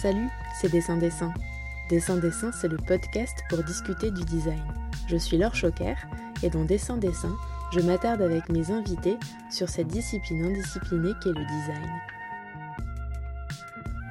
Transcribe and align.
Salut, 0.00 0.30
c'est 0.58 0.72
Dessin 0.72 0.96
Dessin. 0.96 1.30
Dessin 1.90 2.16
Dessin, 2.16 2.52
c'est 2.52 2.68
le 2.68 2.78
podcast 2.78 3.36
pour 3.50 3.62
discuter 3.62 4.10
du 4.10 4.24
design. 4.24 4.62
Je 5.08 5.16
suis 5.18 5.36
Laure 5.36 5.54
Choquer 5.54 5.92
et 6.42 6.48
dans 6.48 6.64
Dessin 6.64 6.96
Dessin, 6.96 7.36
je 7.70 7.80
m'attarde 7.80 8.22
avec 8.22 8.48
mes 8.48 8.70
invités 8.70 9.18
sur 9.50 9.68
cette 9.68 9.88
discipline 9.88 10.46
indisciplinée 10.46 11.12
qu'est 11.22 11.34
le 11.34 11.44
design. 11.44 11.90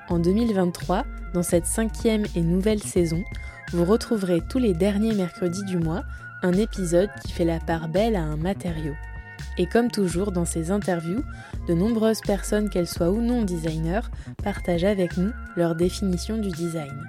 En 0.10 0.20
2023, 0.20 1.06
dans 1.34 1.42
cette 1.42 1.66
cinquième 1.66 2.26
et 2.36 2.42
nouvelle 2.42 2.84
saison, 2.84 3.24
vous 3.72 3.86
retrouverez 3.86 4.42
tous 4.48 4.60
les 4.60 4.76
derniers 4.76 5.16
mercredis 5.16 5.64
du 5.64 5.80
mois 5.80 6.04
un 6.44 6.54
épisode 6.54 7.10
qui 7.26 7.32
fait 7.32 7.46
la 7.46 7.60
part 7.60 7.90
belle 7.90 8.16
à 8.16 8.22
un 8.22 8.38
matériau. 8.38 8.94
Et 9.60 9.66
comme 9.66 9.92
toujours 9.92 10.32
dans 10.32 10.46
ces 10.46 10.72
interviews, 10.72 11.22
de 11.68 11.74
nombreuses 11.74 12.22
personnes, 12.22 12.70
qu'elles 12.70 12.88
soient 12.88 13.12
ou 13.12 13.22
non 13.22 13.44
designers, 13.44 14.08
partagent 14.42 14.86
avec 14.86 15.18
nous 15.18 15.32
leur 15.58 15.76
définition 15.76 16.38
du 16.38 16.48
design. 16.50 17.04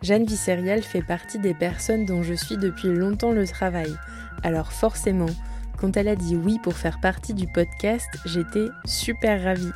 Jeanne 0.00 0.24
Visserial 0.24 0.82
fait 0.82 1.02
partie 1.02 1.38
des 1.38 1.52
personnes 1.52 2.06
dont 2.06 2.22
je 2.22 2.32
suis 2.32 2.56
depuis 2.56 2.88
longtemps 2.88 3.32
le 3.32 3.46
travail. 3.46 3.94
Alors 4.42 4.72
forcément, 4.72 5.28
quand 5.76 5.98
elle 5.98 6.08
a 6.08 6.16
dit 6.16 6.36
oui 6.36 6.58
pour 6.62 6.74
faire 6.74 6.98
partie 6.98 7.34
du 7.34 7.46
podcast, 7.46 8.08
j'étais 8.24 8.68
super 8.86 9.44
ravie, 9.44 9.72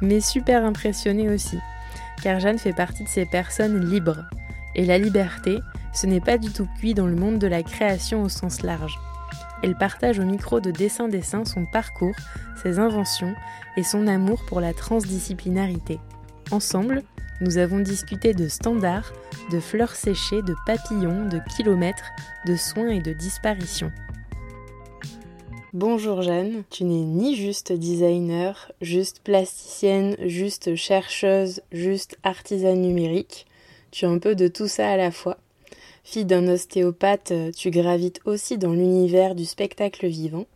mais 0.00 0.20
super 0.20 0.64
impressionnée 0.64 1.28
aussi. 1.28 1.58
Car 2.22 2.40
Jeanne 2.40 2.58
fait 2.58 2.72
partie 2.72 3.04
de 3.04 3.08
ces 3.08 3.26
personnes 3.26 3.84
libres. 3.84 4.24
Et 4.74 4.86
la 4.86 4.96
liberté, 4.96 5.58
ce 5.92 6.06
n'est 6.06 6.20
pas 6.20 6.38
du 6.38 6.50
tout 6.50 6.68
cuit 6.78 6.94
dans 6.94 7.06
le 7.06 7.16
monde 7.16 7.38
de 7.38 7.46
la 7.46 7.62
création 7.62 8.22
au 8.22 8.30
sens 8.30 8.62
large. 8.62 8.98
Elle 9.62 9.76
partage 9.76 10.18
au 10.18 10.24
micro 10.24 10.60
de 10.60 10.72
Dessin 10.72 11.08
Dessin 11.08 11.44
son 11.44 11.66
parcours, 11.66 12.16
ses 12.62 12.78
inventions 12.80 13.34
et 13.76 13.84
son 13.84 14.08
amour 14.08 14.44
pour 14.46 14.60
la 14.60 14.74
transdisciplinarité. 14.74 16.00
Ensemble, 16.50 17.02
nous 17.40 17.58
avons 17.58 17.78
discuté 17.78 18.34
de 18.34 18.48
standards, 18.48 19.12
de 19.50 19.60
fleurs 19.60 19.94
séchées, 19.94 20.42
de 20.42 20.54
papillons, 20.66 21.28
de 21.28 21.40
kilomètres, 21.56 22.10
de 22.46 22.56
soins 22.56 22.88
et 22.88 23.00
de 23.00 23.12
disparitions. 23.12 23.92
Bonjour 25.72 26.22
Jeanne, 26.22 26.64
tu 26.68 26.84
n'es 26.84 27.04
ni 27.04 27.34
juste 27.34 27.72
designer, 27.72 28.70
juste 28.80 29.20
plasticienne, 29.24 30.16
juste 30.26 30.74
chercheuse, 30.74 31.62
juste 31.72 32.18
artisane 32.24 32.82
numérique. 32.82 33.46
Tu 33.90 34.04
as 34.04 34.10
un 34.10 34.18
peu 34.18 34.34
de 34.34 34.48
tout 34.48 34.68
ça 34.68 34.90
à 34.90 34.96
la 34.96 35.10
fois. 35.10 35.38
Fille 36.04 36.24
d'un 36.24 36.48
ostéopathe, 36.48 37.30
euh, 37.30 37.50
tu 37.52 37.70
gravites 37.70 38.20
aussi 38.24 38.58
dans 38.58 38.72
l'univers 38.72 39.34
du 39.34 39.44
spectacle 39.44 40.06
vivant. 40.08 40.46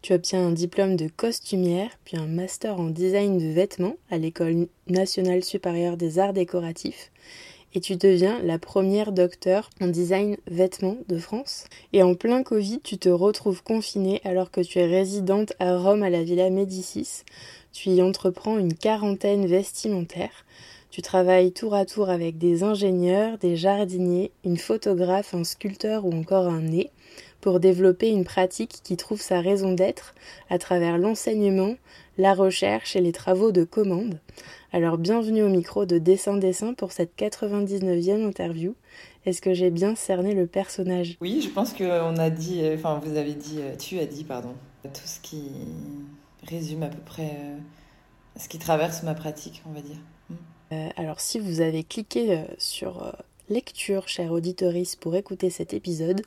Tu 0.00 0.12
obtiens 0.12 0.46
un 0.46 0.52
diplôme 0.52 0.96
de 0.96 1.08
costumière, 1.08 1.90
puis 2.04 2.16
un 2.16 2.26
master 2.26 2.78
en 2.78 2.88
design 2.88 3.38
de 3.38 3.52
vêtements 3.52 3.96
à 4.10 4.18
l'École 4.18 4.68
nationale 4.88 5.42
supérieure 5.42 5.96
des 5.96 6.18
arts 6.18 6.32
décoratifs. 6.32 7.10
Et 7.74 7.80
tu 7.80 7.96
deviens 7.96 8.40
la 8.42 8.58
première 8.58 9.12
docteur 9.12 9.70
en 9.80 9.86
design 9.86 10.36
vêtements 10.46 10.98
de 11.08 11.18
France. 11.18 11.64
Et 11.92 12.02
en 12.02 12.14
plein 12.14 12.42
Covid, 12.42 12.80
tu 12.80 12.98
te 12.98 13.08
retrouves 13.08 13.62
confinée 13.62 14.20
alors 14.24 14.50
que 14.50 14.60
tu 14.60 14.78
es 14.78 14.86
résidente 14.86 15.54
à 15.58 15.78
Rome 15.78 16.02
à 16.02 16.10
la 16.10 16.22
Villa 16.22 16.50
Médicis. 16.50 17.24
Tu 17.72 17.90
y 17.90 18.02
entreprends 18.02 18.58
une 18.58 18.74
quarantaine 18.74 19.46
vestimentaire. 19.46 20.44
Tu 20.92 21.00
travailles 21.00 21.52
tour 21.52 21.74
à 21.74 21.86
tour 21.86 22.10
avec 22.10 22.36
des 22.36 22.64
ingénieurs, 22.64 23.38
des 23.38 23.56
jardiniers, 23.56 24.30
une 24.44 24.58
photographe, 24.58 25.32
un 25.32 25.42
sculpteur 25.42 26.04
ou 26.04 26.12
encore 26.12 26.48
un 26.48 26.60
nez 26.60 26.90
pour 27.40 27.60
développer 27.60 28.10
une 28.10 28.26
pratique 28.26 28.80
qui 28.84 28.98
trouve 28.98 29.22
sa 29.22 29.40
raison 29.40 29.72
d'être 29.72 30.14
à 30.50 30.58
travers 30.58 30.98
l'enseignement, 30.98 31.76
la 32.18 32.34
recherche 32.34 32.94
et 32.94 33.00
les 33.00 33.12
travaux 33.12 33.52
de 33.52 33.64
commande. 33.64 34.20
Alors 34.70 34.98
bienvenue 34.98 35.42
au 35.42 35.48
micro 35.48 35.86
de 35.86 35.96
Dessin 35.96 36.36
Dessin 36.36 36.74
pour 36.74 36.92
cette 36.92 37.16
99e 37.18 38.22
interview. 38.22 38.74
Est-ce 39.24 39.40
que 39.40 39.54
j'ai 39.54 39.70
bien 39.70 39.94
cerné 39.94 40.34
le 40.34 40.46
personnage? 40.46 41.16
Oui, 41.22 41.40
je 41.40 41.48
pense 41.48 41.72
qu'on 41.72 42.16
a 42.18 42.28
dit, 42.28 42.60
euh, 42.62 42.74
enfin 42.74 43.00
vous 43.02 43.16
avez 43.16 43.32
dit, 43.32 43.60
euh, 43.60 43.76
tu 43.76 43.98
as 43.98 44.04
dit, 44.04 44.24
pardon, 44.24 44.52
tout 44.82 45.06
ce 45.06 45.20
qui 45.20 45.52
résume 46.46 46.82
à 46.82 46.88
peu 46.88 47.00
près 47.06 47.30
euh, 47.30 47.56
ce 48.36 48.46
qui 48.46 48.58
traverse 48.58 49.02
ma 49.04 49.14
pratique, 49.14 49.62
on 49.66 49.72
va 49.72 49.80
dire. 49.80 49.96
Euh, 50.72 50.88
alors 50.96 51.20
si 51.20 51.38
vous 51.38 51.60
avez 51.60 51.84
cliqué 51.84 52.32
euh, 52.32 52.44
sur 52.58 53.02
euh, 53.02 53.12
lecture, 53.48 54.08
cher 54.08 54.32
auditoris, 54.32 54.96
pour 54.96 55.14
écouter 55.16 55.50
cet 55.50 55.74
épisode, 55.74 56.22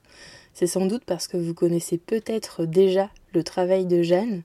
c'est 0.53 0.67
sans 0.67 0.85
doute 0.85 1.03
parce 1.06 1.28
que 1.28 1.38
vous 1.38 1.53
connaissez 1.53 1.97
peut-être 1.97 2.66
déjà 2.66 3.09
le 3.33 3.44
travail 3.44 3.85
de 3.85 4.03
Jeanne 4.03 4.44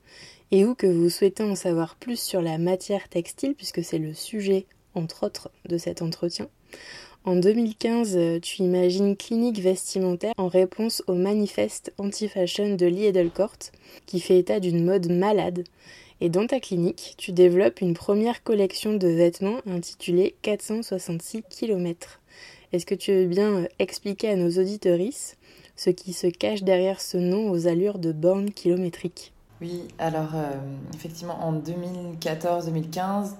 et 0.52 0.64
ou 0.64 0.74
que 0.74 0.86
vous 0.86 1.10
souhaitez 1.10 1.42
en 1.42 1.54
savoir 1.54 1.96
plus 1.96 2.18
sur 2.18 2.40
la 2.40 2.58
matière 2.58 3.08
textile 3.08 3.54
puisque 3.54 3.84
c'est 3.84 3.98
le 3.98 4.14
sujet, 4.14 4.66
entre 4.94 5.26
autres, 5.26 5.50
de 5.68 5.76
cet 5.76 6.02
entretien. 6.02 6.48
En 7.24 7.36
2015, 7.36 8.40
tu 8.40 8.62
imagines 8.62 9.14
Clinique 9.14 9.60
vestimentaire 9.60 10.32
en 10.38 10.48
réponse 10.48 11.02
au 11.06 11.14
manifeste 11.14 11.92
anti-fashion 11.98 12.76
de 12.76 12.86
Lee 12.86 13.12
qui 14.06 14.20
fait 14.20 14.38
état 14.38 14.58
d'une 14.58 14.82
mode 14.82 15.10
malade 15.10 15.64
et 16.20 16.28
dans 16.28 16.46
ta 16.46 16.60
clinique, 16.60 17.14
tu 17.16 17.32
développes 17.32 17.80
une 17.80 17.94
première 17.94 18.42
collection 18.42 18.94
de 18.94 19.08
vêtements 19.08 19.60
intitulée 19.66 20.34
466 20.42 21.42
km. 21.48 22.20
Est-ce 22.72 22.86
que 22.86 22.94
tu 22.94 23.12
veux 23.12 23.26
bien 23.26 23.50
euh, 23.50 23.68
expliquer 23.78 24.30
à 24.30 24.36
nos 24.36 24.50
auditorices 24.50 25.36
ce 25.76 25.90
qui 25.90 26.12
se 26.12 26.26
cache 26.26 26.62
derrière 26.62 27.00
ce 27.00 27.16
nom 27.16 27.50
aux 27.50 27.66
allures 27.66 27.98
de 27.98 28.12
bornes 28.12 28.50
kilométriques? 28.50 29.32
Oui, 29.60 29.88
alors 29.98 30.34
euh, 30.34 30.52
effectivement 30.94 31.42
en 31.42 31.58
2014-2015, 31.58 33.34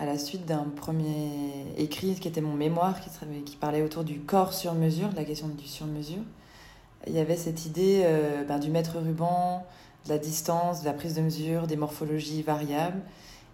à 0.00 0.06
la 0.06 0.18
suite 0.18 0.44
d'un 0.44 0.66
premier 0.76 1.30
écrit 1.78 2.14
qui 2.16 2.28
était 2.28 2.40
mon 2.40 2.54
mémoire, 2.54 3.00
qui, 3.00 3.56
parlait 3.56 3.82
autour 3.82 4.04
du 4.04 4.20
corps 4.20 4.52
sur 4.52 4.74
mesure, 4.74 5.10
de 5.10 5.16
la 5.16 5.24
question 5.24 5.48
du 5.48 5.66
sur 5.66 5.86
mesure, 5.86 6.22
il 7.06 7.14
y 7.14 7.18
avait 7.18 7.36
cette 7.36 7.66
idée 7.66 8.02
euh, 8.04 8.44
ben, 8.44 8.58
du 8.58 8.70
maître 8.70 8.98
ruban, 8.98 9.64
de 10.04 10.10
la 10.10 10.18
distance, 10.18 10.80
de 10.80 10.86
la 10.86 10.92
prise 10.92 11.14
de 11.14 11.22
mesure, 11.22 11.66
des 11.66 11.76
morphologies 11.76 12.42
variables. 12.42 13.00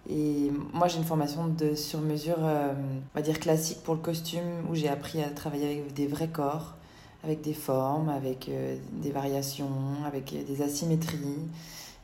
Et 0.09 0.51
moi, 0.73 0.89
j'ai 0.89 0.99
une 0.99 1.05
formation 1.05 1.47
de 1.47 1.75
sur-mesure, 1.75 2.39
euh, 2.41 2.73
on 2.73 3.19
va 3.19 3.23
dire 3.23 3.39
classique 3.39 3.83
pour 3.83 3.95
le 3.95 4.01
costume, 4.01 4.67
où 4.71 4.75
j'ai 4.75 4.89
appris 4.89 5.23
à 5.23 5.29
travailler 5.29 5.67
avec 5.67 5.93
des 5.93 6.07
vrais 6.07 6.29
corps, 6.29 6.75
avec 7.23 7.43
des 7.43 7.53
formes, 7.53 8.09
avec 8.09 8.49
euh, 8.49 8.77
des 8.93 9.11
variations, 9.11 9.71
avec 10.07 10.35
des 10.47 10.63
asymétries. 10.63 11.19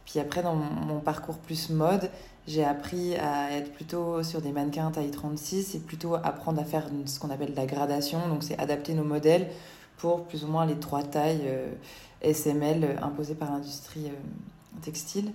Puis 0.05 0.21
après, 0.21 0.43
dans 0.43 0.55
mon 0.55 1.01
parcours 1.01 1.39
plus 1.39 1.71
mode, 1.71 2.11
j'ai 2.47 2.65
appris 2.65 3.17
à 3.17 3.51
être 3.53 3.73
plutôt 3.73 4.23
sur 4.23 4.41
des 4.41 4.53
mannequins 4.53 4.93
taille 4.93 5.11
36 5.11 5.75
et 5.75 5.79
plutôt 5.81 6.15
apprendre 6.15 6.61
à 6.61 6.65
faire 6.65 6.85
ce 7.07 7.19
qu'on 7.19 7.31
appelle 7.31 7.55
la 7.57 7.67
gradation. 7.67 8.29
Donc, 8.29 8.45
c'est 8.45 8.57
adapter 8.59 8.95
nos 8.95 9.03
modèles 9.03 9.49
pour 9.97 10.25
plus 10.27 10.45
ou 10.45 10.47
moins 10.47 10.65
les 10.65 10.77
trois 10.77 11.03
tailles. 11.03 11.43
Euh, 12.27 12.33
SML 12.33 12.99
imposé 13.03 13.35
par 13.35 13.53
l'industrie 13.53 14.07
euh, 14.07 14.81
textile. 14.83 15.33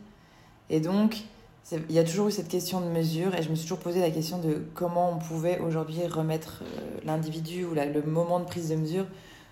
Et 0.69 0.79
donc, 0.79 1.23
il 1.71 1.95
y 1.95 1.99
a 1.99 2.03
toujours 2.03 2.27
eu 2.27 2.31
cette 2.31 2.47
question 2.47 2.81
de 2.81 2.87
mesure 2.87 3.35
et 3.35 3.43
je 3.43 3.49
me 3.49 3.55
suis 3.55 3.63
toujours 3.63 3.79
posé 3.79 4.01
la 4.01 4.11
question 4.11 4.39
de 4.39 4.63
comment 4.73 5.11
on 5.11 5.19
pouvait 5.19 5.59
aujourd'hui 5.59 6.05
remettre 6.07 6.63
euh, 6.63 6.99
l'individu 7.05 7.65
ou 7.65 7.73
le 7.73 8.01
moment 8.03 8.39
de 8.39 8.45
prise 8.45 8.69
de 8.69 8.75
mesure 8.75 9.05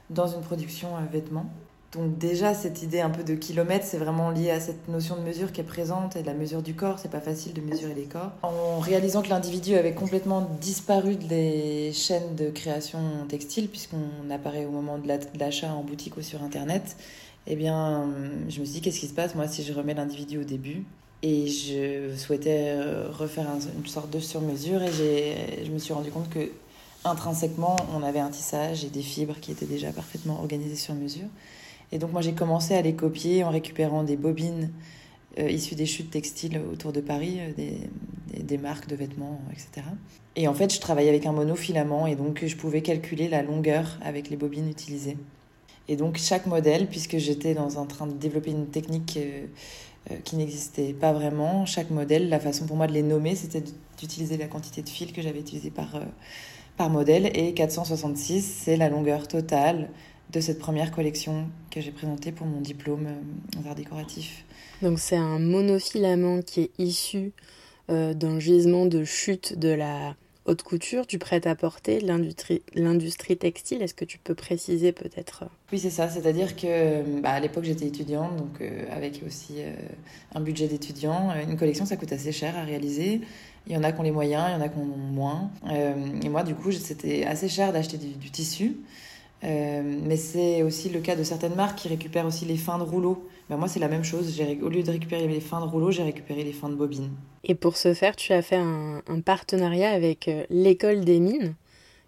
dans 0.10 0.28
une 0.28 0.42
production 0.42 0.96
euh, 0.96 1.02
vêtement. 1.12 1.46
Donc 1.92 2.20
déjà, 2.20 2.54
cette 2.54 2.84
idée 2.84 3.00
un 3.00 3.10
peu 3.10 3.24
de 3.24 3.34
kilomètre, 3.34 3.84
c'est 3.84 3.98
vraiment 3.98 4.30
lié 4.30 4.52
à 4.52 4.60
cette 4.60 4.88
notion 4.90 5.16
de 5.16 5.22
mesure 5.22 5.52
qui 5.52 5.62
est 5.62 5.64
présente 5.64 6.16
et 6.16 6.22
de 6.22 6.28
la 6.28 6.36
mesure 6.36 6.62
du 6.62 6.76
corps. 6.76 7.00
C'est 7.00 7.10
pas 7.10 7.20
facile 7.20 7.54
de 7.54 7.62
mesurer 7.62 7.96
les 7.96 8.04
corps. 8.04 8.32
En 8.44 8.80
réalisant 8.80 9.24
que 9.24 9.30
l'individu 9.30 9.74
avait 9.74 9.96
complètement 9.96 10.48
disparu 10.62 11.16
des 11.16 11.92
chaînes 11.94 12.36
de 12.36 12.52
création 12.52 13.00
textile, 13.28 13.70
puisqu'on 13.70 14.30
apparaît 14.30 14.66
au 14.66 14.72
moment 14.72 15.00
de 15.00 15.08
l'achat 15.40 15.74
en 15.74 15.82
boutique 15.82 16.16
ou 16.18 16.22
sur 16.22 16.44
Internet, 16.44 16.96
eh 17.50 17.56
bien, 17.56 18.10
je 18.48 18.60
me 18.60 18.66
suis 18.66 18.76
dit, 18.76 18.82
qu'est-ce 18.82 19.00
qui 19.00 19.08
se 19.08 19.14
passe, 19.14 19.34
moi, 19.34 19.48
si 19.48 19.64
je 19.64 19.74
remets 19.74 19.96
l'individu 19.96 20.38
au 20.38 20.44
début? 20.44 20.84
Et 21.22 21.48
je 21.48 22.16
souhaitais 22.16 22.76
euh, 22.78 23.10
refaire 23.12 23.48
une 23.76 23.88
sorte 23.88 24.10
de 24.10 24.20
sur-mesure 24.20 24.82
et 24.84 25.66
je 25.66 25.72
me 25.72 25.80
suis 25.80 25.94
rendu 25.94 26.12
compte 26.12 26.30
que 26.30 26.52
intrinsèquement, 27.04 27.76
on 27.94 28.04
avait 28.04 28.20
un 28.20 28.30
tissage 28.30 28.86
et 28.86 28.90
des 28.90 29.02
fibres 29.02 29.36
qui 29.42 29.52
étaient 29.52 29.66
déjà 29.66 29.92
parfaitement 29.92 30.40
organisées 30.40 30.76
sur 30.76 30.94
mesure. 30.94 31.28
Et 31.92 31.98
donc, 31.98 32.14
moi, 32.14 32.22
j'ai 32.22 32.34
commencé 32.34 32.76
à 32.76 32.82
les 32.82 32.94
copier 32.94 33.44
en 33.44 33.50
récupérant 33.50 34.04
des 34.04 34.16
bobines 34.16 34.70
euh, 35.40 35.50
issues 35.50 35.76
des 35.76 35.86
chutes 35.86 36.12
textiles 36.12 36.62
autour 36.72 36.94
de 36.94 37.02
Paris, 37.02 37.40
euh, 37.40 37.52
des, 37.54 38.44
des, 38.44 38.58
marques 38.58 38.88
de 38.88 38.96
vêtements, 38.96 39.42
etc. 39.52 39.88
Et 40.36 40.48
en 40.48 40.54
fait, 40.54 40.74
je 40.74 40.80
travaillais 40.80 41.10
avec 41.10 41.26
un 41.26 41.34
monofilament 41.34 42.08
et 42.08 42.16
donc 42.16 42.46
je 42.46 42.56
pouvais 42.56 42.82
calculer 42.82 43.28
la 43.28 43.42
longueur 43.42 43.98
avec 44.04 44.30
les 44.30 44.38
bobines 44.38 44.70
utilisées. 44.70 45.18
Et 45.90 45.96
donc 45.96 46.18
chaque 46.18 46.46
modèle, 46.46 46.88
puisque 46.88 47.18
j'étais 47.18 47.56
dans 47.56 47.80
un 47.80 47.86
train 47.86 48.06
de 48.06 48.14
développer 48.14 48.52
une 48.52 48.68
technique 48.68 49.18
euh, 49.18 49.48
euh, 50.12 50.16
qui 50.24 50.36
n'existait 50.36 50.94
pas 50.94 51.14
vraiment, 51.14 51.66
chaque 51.66 51.90
modèle, 51.90 52.30
la 52.30 52.40
façon 52.40 52.68
pour 52.68 52.78
moi 52.78 52.86
de 52.86 52.94
les 52.94 53.02
nommer, 53.02 53.34
c'était 53.34 53.64
d'utiliser 53.98 54.38
la 54.38 54.46
quantité 54.46 54.84
de 54.84 54.90
fil 54.90 55.12
que 55.12 55.24
j'avais 55.24 55.40
utilisé 55.40 55.72
par, 55.72 55.96
euh, 55.96 56.02
par 56.78 56.92
modèle. 56.92 57.32
Et 57.34 57.56
466, 57.56 58.44
c'est 58.44 58.78
la 58.78 58.88
longueur 58.88 59.28
totale 59.28 59.90
de 60.32 60.40
cette 60.40 60.60
première 60.60 60.92
collection 60.92 61.48
que 61.72 61.82
j'ai 61.82 61.92
présentée 61.92 62.32
pour 62.32 62.46
mon 62.46 62.62
diplôme 62.62 63.08
en 63.58 63.68
art 63.68 63.74
décoratif. 63.74 64.46
Donc 64.84 65.00
c'est 65.00 65.18
un 65.18 65.40
monofilament 65.40 66.44
qui 66.44 66.62
est 66.62 66.72
issu 66.78 67.32
d'un 67.90 68.40
gisement 68.40 68.86
de 68.86 69.04
chute 69.04 69.58
de 69.58 69.70
la 69.70 70.16
haute 70.50 70.64
couture, 70.64 71.06
du 71.06 71.20
prêt-à-porter, 71.20 72.00
l'industrie 72.02 73.38
textile. 73.38 73.82
Est-ce 73.82 73.94
que 73.94 74.06
tu 74.06 74.18
peux 74.18 74.34
préciser 74.34 74.92
peut-être? 74.92 75.46
Oui, 75.72 75.78
c'est 75.80 75.92
ça. 75.92 76.10
C'est-à-dire 76.10 76.56
que 76.56 77.22
bah, 77.22 77.32
à 77.32 77.40
l'époque, 77.40 77.64
j'étais 77.64 77.86
étudiante, 77.86 78.36
donc 78.36 78.62
euh, 78.62 78.86
avec 78.92 79.22
aussi 79.26 79.56
euh, 79.60 79.72
un 80.34 80.42
budget 80.42 80.68
d'étudiant. 80.68 81.32
Une 81.48 81.58
collection, 81.58 81.86
ça 81.86 81.96
coûte 81.96 82.12
assez 82.12 82.32
cher 82.32 82.58
à 82.58 82.64
réaliser. 82.64 83.22
Il 83.68 83.74
y 83.74 83.78
en 83.78 83.84
a 83.84 83.92
qui 83.92 84.00
ont 84.00 84.04
les 84.04 84.12
moyens, 84.12 84.46
il 84.50 84.54
y 84.54 84.56
en 84.56 84.62
a 84.62 84.70
qui 84.70 84.80
ont 84.80 84.86
moins. 84.86 85.52
Euh, 85.70 85.94
et 86.24 86.30
moi, 86.30 86.44
du 86.44 86.56
coup, 86.56 86.72
c'était 86.72 87.26
assez 87.26 87.48
cher 87.48 87.72
d'acheter 87.72 87.98
du, 87.98 88.32
tissu. 88.32 88.78
Mais 89.44 90.18
c'est 90.18 90.64
aussi 90.64 90.90
le 90.90 91.00
cas 91.00 91.16
de 91.16 91.24
certaines 91.24 91.56
marques 91.56 91.80
qui 91.80 91.88
récupèrent 91.88 92.26
aussi 92.26 92.46
les 92.46 92.58
fins 92.58 92.78
de 92.78 92.84
rouleaux. 92.84 93.28
Ben 93.50 93.58
moi, 93.58 93.68
c'est 93.68 93.80
la 93.80 93.88
même 93.88 94.04
chose. 94.04 94.40
Au 94.62 94.70
lieu 94.70 94.84
de 94.84 94.92
récupérer 94.92 95.28
les 95.28 95.40
fins 95.40 95.60
de 95.60 95.66
rouleaux, 95.66 95.92
j'ai 95.92 96.04
récupéré 96.04 96.44
les 96.44 96.54
fins 96.54 96.70
de 96.70 96.76
bobines. 96.76 97.10
Et 97.44 97.56
pour 97.56 97.78
ce 97.78 97.94
faire, 97.96 98.16
tu 98.16 98.32
as 98.32 98.44
fait 98.44 98.58
un, 98.58 99.02
partenariat 99.26 99.92
avec 99.92 100.28
euh, 100.28 100.44
l'école 100.50 101.04
des 101.04 101.20
mines. 101.20 101.56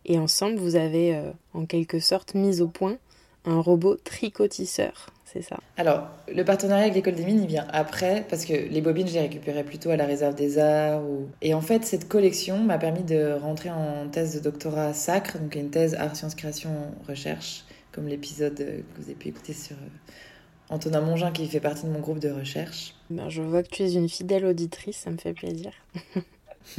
Et 0.05 0.19
ensemble, 0.19 0.57
vous 0.57 0.75
avez 0.75 1.15
euh, 1.15 1.31
en 1.53 1.65
quelque 1.65 1.99
sorte 1.99 2.35
mis 2.35 2.61
au 2.61 2.67
point 2.67 2.97
un 3.45 3.59
robot 3.59 3.95
tricotisseur. 3.95 5.07
C'est 5.31 5.41
ça. 5.41 5.57
Alors, 5.77 6.09
le 6.33 6.43
partenariat 6.43 6.83
avec 6.83 6.95
l'école 6.95 7.15
des 7.15 7.23
mines, 7.23 7.41
il 7.41 7.47
vient 7.47 7.65
après, 7.71 8.25
parce 8.29 8.43
que 8.43 8.53
les 8.53 8.81
bobines, 8.81 9.07
je 9.07 9.13
les 9.13 9.21
récupérais 9.21 9.63
plutôt 9.63 9.89
à 9.89 9.95
la 9.95 10.05
réserve 10.05 10.35
des 10.35 10.59
arts. 10.59 11.01
Et 11.41 11.53
en 11.53 11.61
fait, 11.61 11.85
cette 11.85 12.09
collection 12.09 12.57
m'a 12.57 12.77
permis 12.77 13.03
de 13.03 13.37
rentrer 13.41 13.69
en 13.69 14.09
thèse 14.09 14.35
de 14.35 14.39
doctorat 14.41 14.93
sacre, 14.93 15.39
donc 15.39 15.55
une 15.55 15.69
thèse 15.69 15.95
art, 15.95 16.15
sciences, 16.17 16.35
création, 16.35 16.71
recherche, 17.07 17.63
comme 17.93 18.07
l'épisode 18.07 18.55
que 18.55 18.83
vous 18.97 19.03
avez 19.03 19.15
pu 19.15 19.29
écouter 19.29 19.53
sur 19.53 19.77
euh, 19.77 20.69
Antonin 20.69 21.01
Mongin 21.01 21.31
qui 21.31 21.47
fait 21.47 21.61
partie 21.61 21.85
de 21.85 21.91
mon 21.91 21.99
groupe 21.99 22.19
de 22.19 22.29
recherche. 22.29 22.95
Ben, 23.09 23.29
je 23.29 23.41
vois 23.41 23.63
que 23.63 23.69
tu 23.69 23.83
es 23.83 23.93
une 23.93 24.09
fidèle 24.09 24.45
auditrice, 24.45 24.97
ça 24.97 25.11
me 25.11 25.17
fait 25.17 25.33
plaisir. 25.33 25.71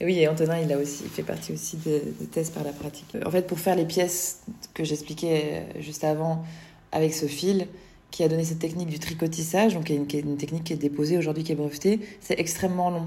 et 0.00 0.04
oui, 0.04 0.18
et 0.18 0.28
Antonin, 0.28 0.58
il 0.60 0.70
a 0.74 0.78
aussi 0.78 1.04
fait 1.04 1.22
partie 1.22 1.52
aussi 1.52 1.78
de, 1.78 2.00
thèses 2.32 2.50
par 2.50 2.64
la 2.64 2.72
pratique. 2.72 3.16
En 3.24 3.30
fait, 3.30 3.46
pour 3.46 3.58
faire 3.58 3.76
les 3.76 3.86
pièces 3.86 4.42
que 4.74 4.84
j'expliquais 4.84 5.64
euh, 5.76 5.80
juste 5.80 6.04
avant 6.04 6.44
avec 6.92 7.14
ce 7.14 7.26
fil, 7.26 7.66
qui 8.10 8.22
a 8.22 8.28
donné 8.28 8.44
cette 8.44 8.58
technique 8.58 8.88
du 8.88 8.98
tricotissage, 8.98 9.74
donc 9.74 9.84
qui 9.84 9.92
est 9.92 10.20
une, 10.20 10.36
technique 10.36 10.64
qui 10.64 10.72
est 10.72 10.76
déposée 10.76 11.18
aujourd'hui, 11.18 11.44
qui 11.44 11.52
est 11.52 11.56
brevetée, 11.56 12.00
c'est 12.20 12.38
extrêmement 12.40 12.90
long. 12.90 13.06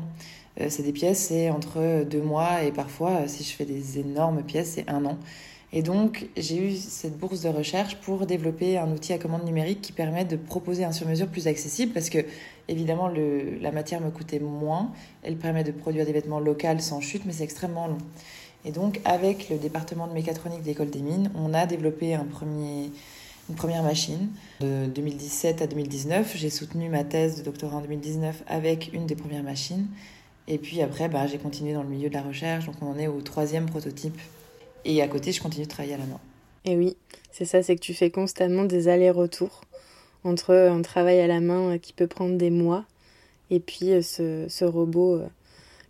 Euh, 0.60 0.68
c'est 0.70 0.84
des 0.84 0.92
pièces, 0.92 1.28
c'est 1.28 1.50
entre 1.50 2.04
deux 2.04 2.22
mois 2.22 2.64
et 2.64 2.72
parfois, 2.72 3.28
si 3.28 3.44
je 3.44 3.52
fais 3.52 3.66
des 3.66 4.00
énormes 4.00 4.44
pièces, 4.44 4.74
c'est 4.76 4.90
un 4.90 5.06
an. 5.06 5.18
Et 5.74 5.82
donc, 5.82 6.28
j'ai 6.36 6.58
eu 6.58 6.76
cette 6.76 7.18
bourse 7.18 7.42
de 7.42 7.50
recherche 7.50 7.96
pour 8.02 8.26
développer 8.26 8.78
un 8.78 8.92
outil 8.92 9.14
à 9.14 9.18
commande 9.18 9.46
numérique 9.46 9.82
qui 9.82 9.94
permet 9.94 10.26
de 10.26 10.36
proposer 10.36 10.84
un 10.84 10.92
sur-mesure 10.92 11.28
plus 11.28 11.48
accessible 11.48 11.94
parce 11.94 12.10
que, 12.10 12.20
évidemment, 12.68 13.08
la 13.08 13.72
matière 13.72 14.02
me 14.02 14.10
coûtait 14.10 14.40
moins. 14.40 14.92
Elle 15.24 15.38
permet 15.38 15.64
de 15.64 15.72
produire 15.72 16.06
des 16.06 16.12
vêtements 16.12 16.42
locaux 16.42 16.80
sans 16.80 17.00
chute, 17.00 17.24
mais 17.26 17.32
c'est 17.32 17.46
extrêmement 17.46 17.88
long. 17.88 18.00
Et 18.66 18.72
donc, 18.72 19.00
avec 19.06 19.50
le 19.50 19.58
département 19.58 20.08
de 20.08 20.14
mécatronique 20.14 20.62
de 20.62 20.68
l'école 20.68 20.90
des 20.90 21.00
mines, 21.00 21.32
on 21.36 21.54
a 21.54 21.66
développé 21.66 22.16
un 22.16 22.26
premier, 22.26 22.92
une 23.52 23.58
première 23.58 23.84
machine. 23.84 24.30
De 24.62 24.86
2017 24.86 25.62
à 25.62 25.68
2019, 25.68 26.38
j'ai 26.38 26.50
soutenu 26.50 26.88
ma 26.88 27.04
thèse 27.04 27.38
de 27.38 27.44
doctorat 27.44 27.78
en 27.78 27.82
2019 27.82 28.44
avec 28.48 28.92
une 28.94 29.06
des 29.06 29.16
premières 29.16 29.44
machines. 29.44 29.88
Et 30.48 30.58
puis 30.58 30.82
après, 30.82 31.10
bah, 31.10 31.28
j'ai 31.28 31.38
continué 31.38 31.74
dans 31.74 31.84
le 31.84 31.90
milieu 31.90 32.08
de 32.08 32.14
la 32.14 32.22
recherche, 32.22 32.66
donc 32.66 32.76
on 32.82 32.88
en 32.88 32.98
est 32.98 33.08
au 33.08 33.22
troisième 33.22 33.66
prototype 33.66 34.18
et 34.86 35.02
à 35.02 35.08
côté, 35.08 35.32
je 35.34 35.42
continue 35.42 35.66
de 35.66 35.70
travailler 35.70 35.96
à 35.96 35.98
la 35.98 36.06
main. 36.06 36.20
Et 36.64 36.78
oui, 36.78 36.96
c'est 37.32 37.46
ça, 37.46 37.62
c'est 37.62 37.76
que 37.76 37.82
tu 37.82 37.94
fais 37.94 38.10
constamment 38.10 38.64
des 38.64 38.88
allers-retours 38.88 39.62
entre 40.24 40.54
un 40.54 40.82
travail 40.82 41.20
à 41.20 41.28
la 41.28 41.42
main 41.42 41.74
euh, 41.74 41.78
qui 41.78 41.92
peut 41.92 42.08
prendre 42.08 42.38
des 42.38 42.52
mois 42.52 42.86
et 43.50 43.60
puis 43.60 43.92
euh, 43.92 44.02
ce, 44.02 44.64
robot 44.64 45.16
euh, 45.16 45.28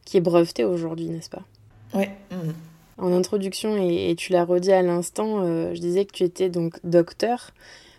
qui 0.04 0.18
est 0.18 0.22
breveté 0.22 0.64
aujourd'hui, 0.64 1.10
n'est-ce 1.10 1.30
pas? 1.30 1.44
Oui. 1.94 2.06
Mhm. 2.32 2.54
En 2.98 3.14
introduction, 3.14 3.78
et, 3.78 4.16
tu 4.16 4.32
l'as 4.32 4.46
redit 4.46 4.72
à 4.72 4.82
l'instant, 4.82 5.44
je 5.74 5.80
disais 5.80 6.06
que 6.06 6.14
tu 6.14 6.24
étais 6.24 6.50
donc 6.50 6.76
docteur. 6.84 7.52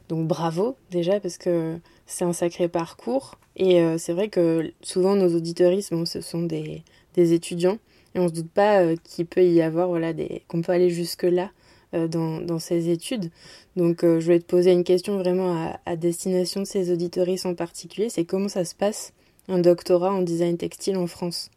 Donc 0.09 0.29
bravo 0.29 0.77
déjà 0.91 1.19
parce 1.19 1.39
que 1.39 1.79
c'est 2.07 2.25
un 2.25 2.33
sacré 2.33 2.69
parcours. 2.69 3.37
Et 3.57 3.83
c'est 3.99 4.13
vrai 4.13 4.29
que 4.29 4.73
souvent 4.83 5.17
nos 5.17 5.35
auditoristes, 5.35 5.93
ce 6.05 6.21
sont 6.21 6.43
des, 6.43 6.83
des 7.15 7.33
étudiants 7.33 7.79
et 8.15 8.19
on 8.19 8.29
se 8.29 8.33
doute 8.33 8.51
pas 8.51 8.81
euh, 8.81 8.97
qu'il 9.05 9.27
peut 9.27 9.45
y 9.45 9.63
avoir 9.63 9.89
voilà 9.89 10.13
des 10.13 10.43
qu'on 10.49 10.63
peut 10.63 10.73
aller 10.73 10.91
jusque 10.91 11.23
là 11.23 11.51
euh, 11.95 12.09
dans, 12.09 12.41
dans 12.41 12.59
ces 12.59 12.91
études. 12.91 13.31
Donc 13.77 14.05
euh, 14.05 14.21
je 14.21 14.29
vais 14.29 14.39
te 14.39 14.45
poser 14.45 14.73
une 14.73 14.85
question 14.85 15.19
vraiment 15.19 15.55
à, 15.55 15.81
à 15.87 15.97
destination 15.97 16.61
de 16.61 16.67
ces 16.67 16.91
auditoristes 16.91 17.47
en 17.47 17.55
particulier, 17.55 18.09
c'est 18.09 18.25
comment 18.25 18.49
ça 18.49 18.65
se 18.65 18.75
passe 18.75 19.13
un 19.49 19.59
doctorat 19.59 20.13
en 20.13 20.23
design 20.23 20.57
textile 20.57 20.97
en 20.97 21.07
France? 21.07 21.51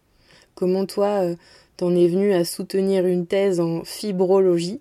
Comment 0.55 0.85
toi 0.85 1.35
t'en 1.77 1.95
es 1.95 2.07
venu 2.07 2.33
à 2.33 2.45
soutenir 2.45 3.05
une 3.05 3.25
thèse 3.25 3.59
en 3.59 3.83
fibrologie 3.83 4.79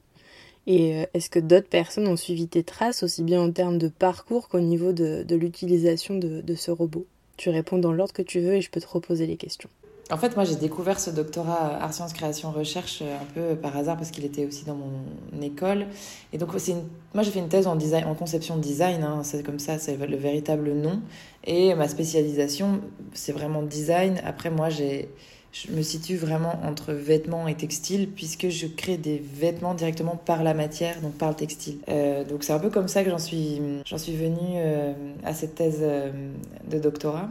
et 0.66 1.06
est-ce 1.12 1.28
que 1.28 1.38
d'autres 1.38 1.68
personnes 1.68 2.08
ont 2.08 2.16
suivi 2.16 2.48
tes 2.48 2.62
traces, 2.62 3.02
aussi 3.02 3.22
bien 3.22 3.40
en 3.40 3.50
termes 3.50 3.78
de 3.78 3.88
parcours 3.88 4.48
qu'au 4.48 4.60
niveau 4.60 4.92
de, 4.92 5.34
l'utilisation 5.34 6.14
de, 6.14 6.54
ce 6.54 6.70
robot? 6.70 7.06
Tu 7.36 7.50
réponds 7.50 7.78
dans 7.78 7.92
l'ordre 7.92 8.12
que 8.12 8.22
tu 8.22 8.40
veux 8.40 8.54
et 8.54 8.60
je 8.60 8.70
peux 8.70 8.80
te 8.80 8.86
reposer 8.86 9.26
les 9.26 9.36
questions. 9.36 9.68
En 10.10 10.18
fait, 10.18 10.36
moi, 10.36 10.44
j'ai 10.44 10.56
découvert 10.56 11.00
ce 11.00 11.08
doctorat 11.10 11.78
art 11.80 11.94
sciences 11.94 12.12
création 12.12 12.50
recherche 12.50 13.00
euh, 13.00 13.16
un 13.16 13.24
peu 13.34 13.56
par 13.56 13.74
hasard 13.74 13.96
parce 13.96 14.10
qu'il 14.10 14.26
était 14.26 14.44
aussi 14.44 14.66
dans 14.66 14.74
mon 14.74 15.40
école. 15.40 15.86
Et 16.34 16.38
donc, 16.38 16.50
c'est 16.58 16.74
moi, 17.14 17.22
j'ai 17.22 17.30
fait 17.30 17.38
une 17.38 17.48
thèse 17.48 17.66
en 17.66 17.74
design, 17.74 18.04
en 18.04 18.14
conception 18.14 18.58
design. 18.58 19.02
Hein, 19.02 19.22
c'est 19.24 19.42
comme 19.42 19.58
ça, 19.58 19.78
c'est 19.78 19.96
le 19.96 20.16
véritable 20.18 20.72
nom. 20.74 21.00
Et 21.44 21.74
ma 21.74 21.88
spécialisation, 21.88 22.82
c'est 23.14 23.32
vraiment 23.32 23.62
design. 23.62 24.20
Après, 24.26 24.50
moi, 24.50 24.68
j'ai 24.68 25.08
je 25.54 25.70
me 25.70 25.82
situe 25.82 26.16
vraiment 26.16 26.60
entre 26.64 26.92
vêtements 26.92 27.46
et 27.46 27.54
textiles 27.54 28.08
puisque 28.08 28.48
je 28.48 28.66
crée 28.66 28.96
des 28.96 29.18
vêtements 29.18 29.74
directement 29.74 30.16
par 30.16 30.42
la 30.42 30.52
matière, 30.52 31.00
donc 31.00 31.14
par 31.14 31.30
le 31.30 31.36
textile. 31.36 31.78
Euh, 31.88 32.24
donc 32.24 32.42
c'est 32.42 32.52
un 32.52 32.58
peu 32.58 32.70
comme 32.70 32.88
ça 32.88 33.04
que 33.04 33.10
j'en 33.10 33.18
suis, 33.18 33.60
j'en 33.86 33.98
suis 33.98 34.16
venue 34.16 34.56
euh, 34.56 34.92
à 35.24 35.32
cette 35.32 35.54
thèse 35.54 35.80
de 35.80 36.78
doctorat. 36.78 37.28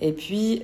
Et 0.00 0.12
puis, 0.12 0.62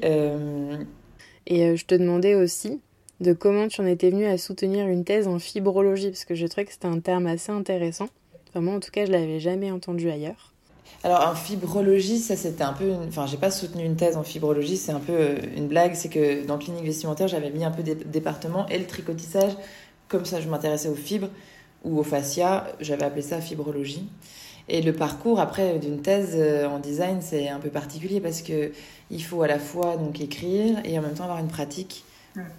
et 1.51 1.65
euh, 1.65 1.77
je 1.77 1.85
te 1.85 1.95
demandais 1.95 2.35
aussi 2.35 2.81
de 3.21 3.33
comment 3.33 3.69
tu 3.69 3.81
en 3.81 3.87
étais 3.87 4.11
venu 4.11 4.25
à 4.25 4.39
soutenir 4.39 4.87
une 4.87 5.05
thèse 5.05 5.27
en 5.29 5.39
fibrologie, 5.39 6.11
parce 6.11 6.25
que 6.25 6.35
je 6.35 6.47
trouvais 6.47 6.65
que 6.65 6.73
c'était 6.73 6.87
un 6.87 7.01
terme 7.01 7.27
assez 7.27 7.53
intéressant. 7.53 8.09
Enfin, 8.49 8.61
moi, 8.61 8.75
en 8.75 8.81
tout 8.81 8.91
cas, 8.91 9.05
je 9.05 9.13
l'avais 9.13 9.41
jamais 9.41 9.71
entendu 9.71 10.11
ailleurs. 10.11 10.50
Alors, 11.03 11.29
en 11.29 11.35
fibrologie, 11.35 12.19
ça 12.19 12.37
c'était 12.37 12.63
un 12.63 12.73
peu. 12.73 12.89
Une... 12.89 13.09
Enfin, 13.09 13.27
j'ai 13.27 13.37
pas 13.37 13.51
soutenu 13.51 13.85
une 13.85 13.97
thèse 13.97 14.17
en 14.17 14.23
fibrologie, 14.23 14.77
c'est 14.77 14.93
un 14.93 15.01
peu 15.01 15.13
euh, 15.13 15.39
une 15.57 15.67
blague. 15.67 15.95
C'est 15.95 16.11
que 16.11 16.45
dans 16.47 16.59
clinique 16.59 16.85
vestimentaire, 16.85 17.29
j'avais 17.29 17.51
mis 17.51 17.65
un 17.65 17.71
peu 17.71 17.83
des 17.83 17.95
départements 17.95 18.67
et 18.69 18.79
le 18.79 18.87
tricotissage, 18.87 19.53
comme 20.09 20.25
ça 20.25 20.41
je 20.41 20.49
m'intéressais 20.49 20.89
aux 20.89 20.95
fibres 20.95 21.29
ou 21.85 21.99
aux 21.99 22.03
fascia, 22.03 22.67
j'avais 22.81 23.05
appelé 23.05 23.23
ça 23.23 23.41
fibrologie. 23.41 24.09
Et 24.69 24.83
le 24.83 24.93
parcours 24.93 25.41
après 25.41 25.79
d'une 25.79 26.03
thèse 26.03 26.35
euh, 26.35 26.67
en 26.69 26.79
design, 26.79 27.19
c'est 27.23 27.49
un 27.49 27.59
peu 27.59 27.71
particulier 27.71 28.21
parce 28.21 28.43
que 28.43 28.73
il 29.11 29.23
faut 29.25 29.43
à 29.43 29.49
la 29.49 29.59
fois 29.59 29.97
donc 29.97 30.21
écrire 30.21 30.79
et 30.85 30.99
en 30.99 31.03
même 31.03 31.15
temps 31.15 31.25
avoir 31.25 31.39
une 31.39 31.49
pratique. 31.49 32.05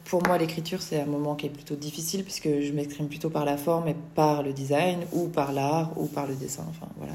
Pour 0.04 0.22
moi, 0.28 0.38
l'écriture, 0.38 0.82
c'est 0.82 1.00
un 1.00 1.06
moment 1.06 1.36
qui 1.36 1.46
est 1.46 1.50
plutôt 1.50 1.76
difficile 1.76 2.24
puisque 2.24 2.50
je 2.50 2.72
m'exprime 2.74 3.08
plutôt 3.08 3.30
par 3.30 3.46
la 3.46 3.56
forme 3.56 3.88
et 3.88 3.96
par 4.16 4.44
le 4.44 4.52
design 4.52 5.00
ou 5.14 5.28
par 5.28 5.54
l'art 5.54 5.92
ou 5.96 6.08
par 6.08 6.28
le 6.28 6.36
dessin. 6.36 6.66
Enfin, 6.70 6.92
voilà. 6.98 7.14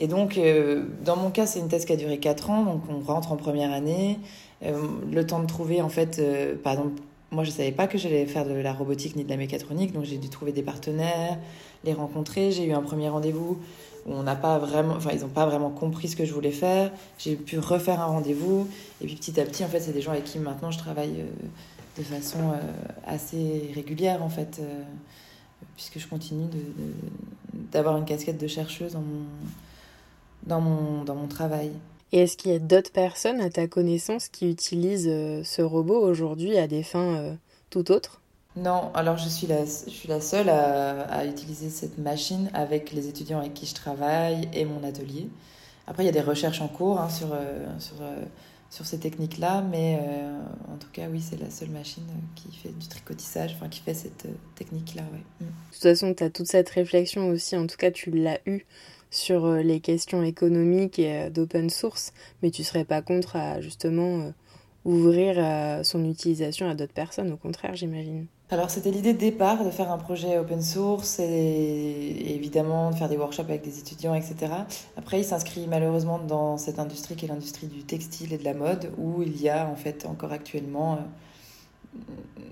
Et 0.00 0.08
donc, 0.08 0.36
euh, 0.38 0.84
dans 1.04 1.16
mon 1.16 1.30
cas, 1.30 1.46
c'est 1.46 1.60
une 1.60 1.68
thèse 1.68 1.84
qui 1.84 1.92
a 1.92 1.96
duré 1.96 2.18
4 2.18 2.50
ans, 2.50 2.64
donc 2.64 2.82
on 2.88 3.00
rentre 3.00 3.30
en 3.32 3.36
première 3.36 3.72
année. 3.72 4.18
Euh, 4.64 4.76
le 5.12 5.26
temps 5.26 5.40
de 5.40 5.46
trouver, 5.46 5.80
en 5.80 5.88
fait, 5.88 6.20
par 6.62 6.72
exemple, 6.72 7.02
moi, 7.30 7.44
je 7.44 7.50
ne 7.50 7.54
savais 7.54 7.70
pas 7.70 7.86
que 7.86 7.98
j'allais 7.98 8.26
faire 8.26 8.44
de 8.44 8.54
la 8.54 8.72
robotique 8.72 9.14
ni 9.14 9.22
de 9.22 9.30
la 9.30 9.36
mécatronique, 9.36 9.92
donc 9.92 10.04
j'ai 10.04 10.16
dû 10.16 10.28
trouver 10.28 10.50
des 10.50 10.62
partenaires, 10.62 11.38
les 11.84 11.92
rencontrer. 11.92 12.50
J'ai 12.50 12.64
eu 12.64 12.72
un 12.72 12.82
premier 12.82 13.08
rendez-vous 13.08 13.58
on 14.06 14.22
n'a 14.22 14.36
pas 14.36 14.58
vraiment, 14.58 14.94
enfin 14.94 15.10
ils 15.12 15.20
n'ont 15.20 15.28
pas 15.28 15.46
vraiment 15.46 15.70
compris 15.70 16.08
ce 16.08 16.16
que 16.16 16.24
je 16.24 16.32
voulais 16.32 16.50
faire. 16.50 16.90
J'ai 17.18 17.36
pu 17.36 17.58
refaire 17.58 18.00
un 18.00 18.06
rendez-vous 18.06 18.68
et 19.00 19.06
puis 19.06 19.16
petit 19.16 19.38
à 19.40 19.44
petit, 19.44 19.64
en 19.64 19.68
fait, 19.68 19.80
c'est 19.80 19.92
des 19.92 20.02
gens 20.02 20.12
avec 20.12 20.24
qui 20.24 20.38
maintenant 20.38 20.70
je 20.70 20.78
travaille 20.78 21.20
euh, 21.20 21.98
de 21.98 22.02
façon 22.02 22.38
euh, 22.38 22.56
assez 23.06 23.70
régulière 23.74 24.22
en 24.22 24.28
fait, 24.28 24.58
euh, 24.60 24.82
puisque 25.76 25.98
je 25.98 26.06
continue 26.06 26.46
d'avoir 27.72 27.96
une 27.96 28.04
casquette 28.04 28.38
de 28.38 28.46
chercheuse 28.46 28.92
dans 28.92 29.00
mon, 29.00 29.24
dans 30.44 30.60
mon, 30.60 31.04
dans 31.04 31.14
mon 31.14 31.28
travail. 31.28 31.70
Et 32.12 32.20
est-ce 32.20 32.36
qu'il 32.36 32.50
y 32.50 32.54
a 32.54 32.58
d'autres 32.58 32.92
personnes 32.92 33.40
à 33.40 33.50
ta 33.50 33.68
connaissance 33.68 34.28
qui 34.28 34.50
utilisent 34.50 35.04
ce 35.44 35.62
robot 35.62 36.00
aujourd'hui 36.00 36.58
à 36.58 36.66
des 36.66 36.82
fins 36.82 37.36
tout 37.70 37.92
autres? 37.92 38.20
Non, 38.56 38.90
alors 38.94 39.16
je 39.16 39.28
suis 39.28 39.46
la, 39.46 39.64
je 39.64 39.90
suis 39.90 40.08
la 40.08 40.20
seule 40.20 40.48
à, 40.48 41.24
utiliser 41.24 41.70
cette 41.70 41.98
machine 41.98 42.50
avec 42.52 42.92
les 42.92 43.08
étudiants 43.08 43.38
avec 43.38 43.54
qui 43.54 43.66
je 43.66 43.74
travaille 43.74 44.48
et 44.52 44.64
mon 44.64 44.82
atelier. 44.82 45.28
Après, 45.86 46.02
il 46.02 46.06
y 46.06 46.08
a 46.08 46.12
des 46.12 46.20
recherches 46.20 46.60
en 46.60 46.68
cours 46.68 47.00
hein, 47.00 47.08
sur, 47.08 47.32
euh, 47.32 47.66
sur, 47.78 47.96
euh, 48.00 48.22
sur 48.68 48.86
ces 48.86 48.98
techniques-là, 48.98 49.62
mais 49.62 50.00
euh, 50.02 50.40
en 50.72 50.76
tout 50.76 50.88
cas, 50.92 51.06
oui, 51.10 51.20
c'est 51.20 51.40
la 51.40 51.50
seule 51.50 51.70
machine 51.70 52.06
qui 52.34 52.52
fait 52.52 52.68
du 52.68 52.86
tricotissage, 52.86 53.54
enfin 53.54 53.68
qui 53.68 53.80
fait 53.80 53.94
cette 53.94 54.26
technique-là. 54.56 55.02
Mm. 55.02 55.44
De 55.44 55.50
toute 55.72 55.82
façon, 55.82 56.14
tu 56.14 56.24
as 56.24 56.30
toute 56.30 56.46
cette 56.46 56.70
réflexion 56.70 57.28
aussi, 57.28 57.56
en 57.56 57.66
tout 57.66 57.76
cas, 57.76 57.90
tu 57.90 58.10
l'as 58.10 58.38
eu 58.46 58.66
sur 59.10 59.54
les 59.54 59.80
questions 59.80 60.22
économiques 60.22 60.98
et 60.98 61.30
d'open 61.30 61.70
source, 61.70 62.12
mais 62.42 62.50
tu 62.50 62.64
serais 62.64 62.84
pas 62.84 63.02
contre 63.02 63.36
à 63.36 63.60
justement 63.60 64.32
ouvrir 64.84 65.84
son 65.84 66.04
utilisation 66.04 66.68
à 66.68 66.74
d'autres 66.74 66.92
personnes, 66.92 67.32
au 67.32 67.36
contraire, 67.36 67.74
j'imagine. 67.74 68.26
Alors 68.52 68.68
c'était 68.68 68.90
l'idée 68.90 69.12
de 69.12 69.18
départ 69.18 69.64
de 69.64 69.70
faire 69.70 69.92
un 69.92 69.98
projet 69.98 70.36
open 70.36 70.60
source 70.60 71.20
et, 71.20 72.34
évidemment 72.34 72.90
de 72.90 72.96
faire 72.96 73.08
des 73.08 73.16
workshops 73.16 73.44
avec 73.48 73.62
des 73.62 73.78
étudiants, 73.78 74.12
etc. 74.12 74.52
Après 74.96 75.20
il 75.20 75.24
s'inscrit 75.24 75.68
malheureusement 75.68 76.18
dans 76.18 76.56
cette 76.56 76.80
industrie 76.80 77.14
qui 77.14 77.26
est 77.26 77.28
l'industrie 77.28 77.68
du 77.68 77.84
textile 77.84 78.32
et 78.32 78.38
de 78.38 78.44
la 78.44 78.54
mode 78.54 78.90
où 78.98 79.22
il 79.22 79.40
y 79.40 79.48
a 79.48 79.68
en 79.68 79.76
fait 79.76 80.04
encore 80.04 80.32
actuellement 80.32 80.94
euh, 80.94 81.98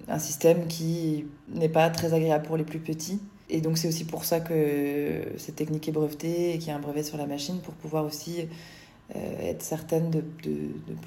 un 0.07 0.21
système 0.21 0.69
qui 0.69 1.27
n'est 1.49 1.69
pas 1.69 1.91
très 1.91 2.15
agréable 2.15 2.47
pour 2.47 2.57
les 2.57 2.65
plus 2.65 2.79
petits. 2.79 3.21
Et 3.50 3.61
donc 3.61 3.78
c'est 3.78 3.88
aussi 3.88 4.05
pour 4.05 4.25
ça 4.25 4.40
que 4.40 5.23
cette 5.37 5.57
technique 5.57 5.88
est 5.88 5.93
brevetée 5.93 6.55
et 6.55 6.59
qu'il 6.59 6.69
y 6.69 6.71
a 6.71 6.76
un 6.76 6.81
brevet 6.81 7.02
sur 7.02 7.17
la 7.17 7.26
machine 7.26 7.61
pour 7.61 7.75
pouvoir 7.75 8.05
aussi 8.05 8.47
euh, 9.17 9.40
être 9.40 9.62
certaine 9.62 10.11
de, 10.11 10.23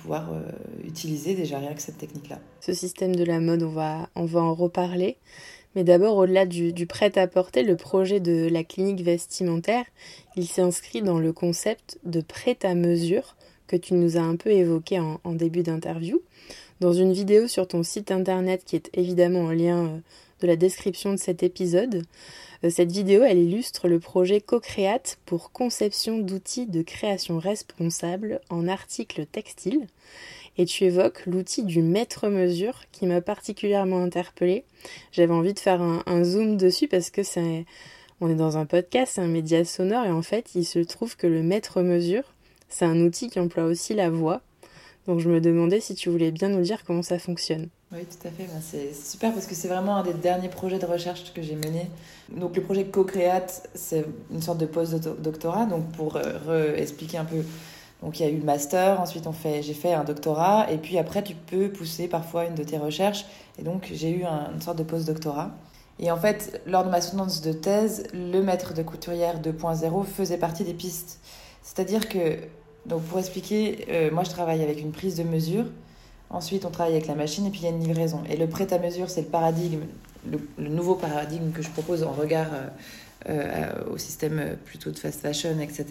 pouvoir 0.01 0.33
euh, 0.33 0.41
utiliser 0.88 1.36
déjà 1.36 1.60
rien 1.60 1.74
que 1.75 1.81
cette 1.81 2.00
technique-là. 2.00 2.39
Ce 2.60 2.74
système 2.74 3.15
de 3.15 3.24
la 3.24 3.39
mode, 3.39 3.62
on 3.62 3.69
va, 3.69 4.10
en 4.15 4.55
reparler. 4.55 5.17
Mais 5.75 5.83
d'abord, 5.83 6.17
au-delà 6.17 6.48
du, 6.48 6.74
du 6.74 6.88
prêt-à-porter, 6.88 7.62
le 7.62 7.75
projet 7.75 8.19
de 8.19 8.50
la 8.51 8.63
clinique 8.63 9.01
vestimentaire, 9.01 9.86
il 10.36 10.48
s'inscrit 10.48 11.03
dans 11.03 11.19
le 11.19 11.31
concept 11.31 12.00
de 12.03 12.21
prêt-à-mesure 12.21 13.36
que 13.67 13.75
tu 13.75 13.93
nous 13.93 14.17
as 14.17 14.21
un 14.21 14.36
peu 14.36 14.50
évoqué 14.50 15.00
en, 15.00 15.21
en 15.24 15.33
début 15.33 15.62
d'interview. 15.62 16.21
Dans 16.79 16.93
une 16.93 17.13
vidéo 17.13 17.48
sur 17.48 17.67
ton 17.67 17.83
site 17.83 18.10
internet 18.10 18.63
qui 18.65 18.75
est 18.75 18.89
évidemment 18.95 19.41
en 19.41 19.51
lien 19.51 19.86
euh, 19.86 20.00
de 20.41 20.48
la 20.48 20.55
description 20.55 21.12
de 21.12 21.17
cet 21.17 21.43
épisode, 21.43 22.03
euh, 22.63 22.69
cette 22.69 22.91
vidéo, 22.91 23.24
elle 23.24 23.38
illustre 23.38 23.88
le 23.88 24.00
projet 24.00 24.41
CoCreate 24.41 25.19
pour 25.25 25.51
conception 25.51 26.19
d'outils 26.19 26.67
de 26.67 26.81
création 26.81 27.39
responsable 27.39 28.41
en 28.50 28.67
articles 28.67 29.25
textiles. 29.25 29.88
Et 30.57 30.65
tu 30.65 30.83
évoques 30.83 31.25
l'outil 31.25 31.63
du 31.63 31.81
mètre-mesure 31.81 32.83
qui 32.91 33.05
m'a 33.05 33.21
particulièrement 33.21 34.03
interpellée. 34.03 34.65
J'avais 35.12 35.33
envie 35.33 35.53
de 35.53 35.60
faire 35.60 35.81
un, 35.81 36.24
zoom 36.24 36.57
dessus 36.57 36.88
parce 36.88 37.10
que 37.10 37.24
c'est, 37.24 37.65
on 38.19 38.29
est 38.29 38.36
dans 38.36 38.57
un 38.57 38.65
podcast, 38.65 39.13
c'est 39.15 39.21
un 39.21 39.27
média 39.27 39.63
sonore 39.63 40.05
et 40.05 40.12
en 40.12 40.21
fait, 40.21 40.51
il 40.55 40.65
se 40.65 40.79
trouve 40.79 41.15
que 41.15 41.27
le 41.27 41.41
mètre-mesure, 41.41 42.33
c'est 42.67 42.86
un 42.86 43.00
outil 43.00 43.29
qui 43.29 43.39
emploie 43.39 43.63
aussi 43.63 43.93
la 43.93 44.10
voix. 44.10 44.41
Donc 45.07 45.19
je 45.19 45.29
me 45.29 45.39
demandais 45.39 45.79
si 45.79 45.95
tu 45.95 46.10
voulais 46.10 46.31
bien 46.31 46.50
nous 46.50 46.62
dire 46.62 46.83
comment 46.83 47.01
ça 47.01 47.17
fonctionne. 47.17 47.69
Oui, 47.93 48.05
tout 48.05 48.25
à 48.25 48.31
fait. 48.31 48.45
Ben, 48.45 48.62
c'est 48.62 48.93
super 48.93 49.33
parce 49.33 49.45
que 49.45 49.53
c'est 49.53 49.67
vraiment 49.67 49.98
un 49.98 50.03
des 50.03 50.13
derniers 50.13 50.48
projets 50.48 50.79
de 50.79 50.86
recherche 50.86 51.33
que 51.33 51.41
j'ai 51.41 51.55
mené. 51.55 51.91
Donc, 52.29 52.55
le 52.55 52.63
projet 52.63 52.86
Co-Create, 52.86 53.69
c'est 53.74 54.05
une 54.31 54.41
sorte 54.41 54.60
de 54.60 54.65
post-doctorat. 54.65 55.65
Donc, 55.65 55.91
pour 55.91 56.15
euh, 56.15 56.74
expliquer 56.75 57.17
un 57.17 57.25
peu, 57.25 57.43
donc 58.01 58.17
il 58.19 58.24
y 58.24 58.25
a 58.25 58.29
eu 58.29 58.38
le 58.38 58.45
master, 58.45 59.01
ensuite 59.01 59.27
on 59.27 59.33
fait, 59.33 59.62
j'ai 59.62 59.74
fait 59.74 59.91
un 59.91 60.05
doctorat, 60.05 60.71
et 60.71 60.77
puis 60.77 60.98
après, 60.98 61.21
tu 61.21 61.36
peux 61.36 61.69
pousser 61.69 62.07
parfois 62.07 62.45
une 62.45 62.55
de 62.55 62.63
tes 62.63 62.77
recherches. 62.77 63.25
Et 63.60 63.63
donc, 63.63 63.89
j'ai 63.93 64.10
eu 64.12 64.24
une 64.24 64.62
sorte 64.62 64.77
de 64.77 64.83
post-doctorat. 64.83 65.51
Et 66.00 66.12
en 66.12 66.17
fait, 66.17 66.62
lors 66.65 66.86
de 66.86 66.89
ma 66.89 67.01
soutenance 67.01 67.41
de 67.41 67.51
thèse, 67.51 68.07
le 68.13 68.41
maître 68.41 68.74
de 68.74 68.83
couturière 68.83 69.41
2.0 69.41 70.05
faisait 70.05 70.38
partie 70.38 70.63
des 70.63 70.74
pistes. 70.74 71.19
C'est-à-dire 71.62 72.07
que, 72.07 72.38
donc 72.86 73.03
pour 73.03 73.19
expliquer, 73.19 73.86
euh, 73.89 74.12
moi 74.12 74.24
je 74.24 74.29
travaille 74.29 74.63
avec 74.63 74.79
une 74.79 74.93
prise 74.93 75.17
de 75.17 75.24
mesure 75.24 75.65
Ensuite, 76.31 76.63
on 76.65 76.71
travaille 76.71 76.93
avec 76.93 77.07
la 77.07 77.15
machine 77.15 77.45
et 77.45 77.50
puis 77.50 77.59
il 77.61 77.63
y 77.65 77.67
a 77.67 77.71
une 77.71 77.83
livraison. 77.83 78.23
Et 78.29 78.38
le 78.38 78.47
prêt-à-mesure, 78.47 79.09
c'est 79.09 79.21
le 79.21 79.27
paradigme, 79.27 79.81
le, 80.29 80.69
nouveau 80.69 80.95
paradigme 80.95 81.51
que 81.51 81.61
je 81.61 81.69
propose 81.69 82.03
en 82.03 82.11
regard 82.11 82.47
euh, 82.53 82.69
euh, 83.29 83.91
au 83.91 83.97
système 83.97 84.55
plutôt 84.63 84.91
de 84.91 84.97
fast 84.97 85.19
fashion, 85.19 85.59
etc., 85.59 85.85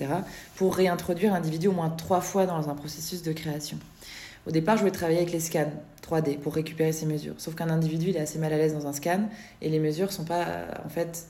pour 0.56 0.74
réintroduire 0.74 1.34
l'individu 1.34 1.68
au 1.68 1.72
moins 1.72 1.90
trois 1.90 2.22
fois 2.22 2.46
dans 2.46 2.70
un 2.70 2.74
processus 2.74 3.22
de 3.22 3.32
création. 3.32 3.78
Au 4.46 4.50
départ, 4.50 4.76
je 4.76 4.80
voulais 4.80 4.92
travailler 4.92 5.18
avec 5.18 5.32
les 5.32 5.40
scans 5.40 5.70
3D 6.02 6.38
pour 6.38 6.54
récupérer 6.54 6.92
ces 6.92 7.04
mesures. 7.04 7.34
Sauf 7.36 7.54
qu'un 7.54 7.68
individu, 7.68 8.08
il 8.08 8.16
est 8.16 8.20
assez 8.20 8.38
mal 8.38 8.54
à 8.54 8.56
l'aise 8.56 8.72
dans 8.72 8.86
un 8.86 8.94
scan 8.94 9.28
et 9.60 9.68
les 9.68 9.78
mesures 9.78 10.10
sont 10.10 10.24
pas, 10.24 10.46
en 10.86 10.88
fait, 10.88 11.26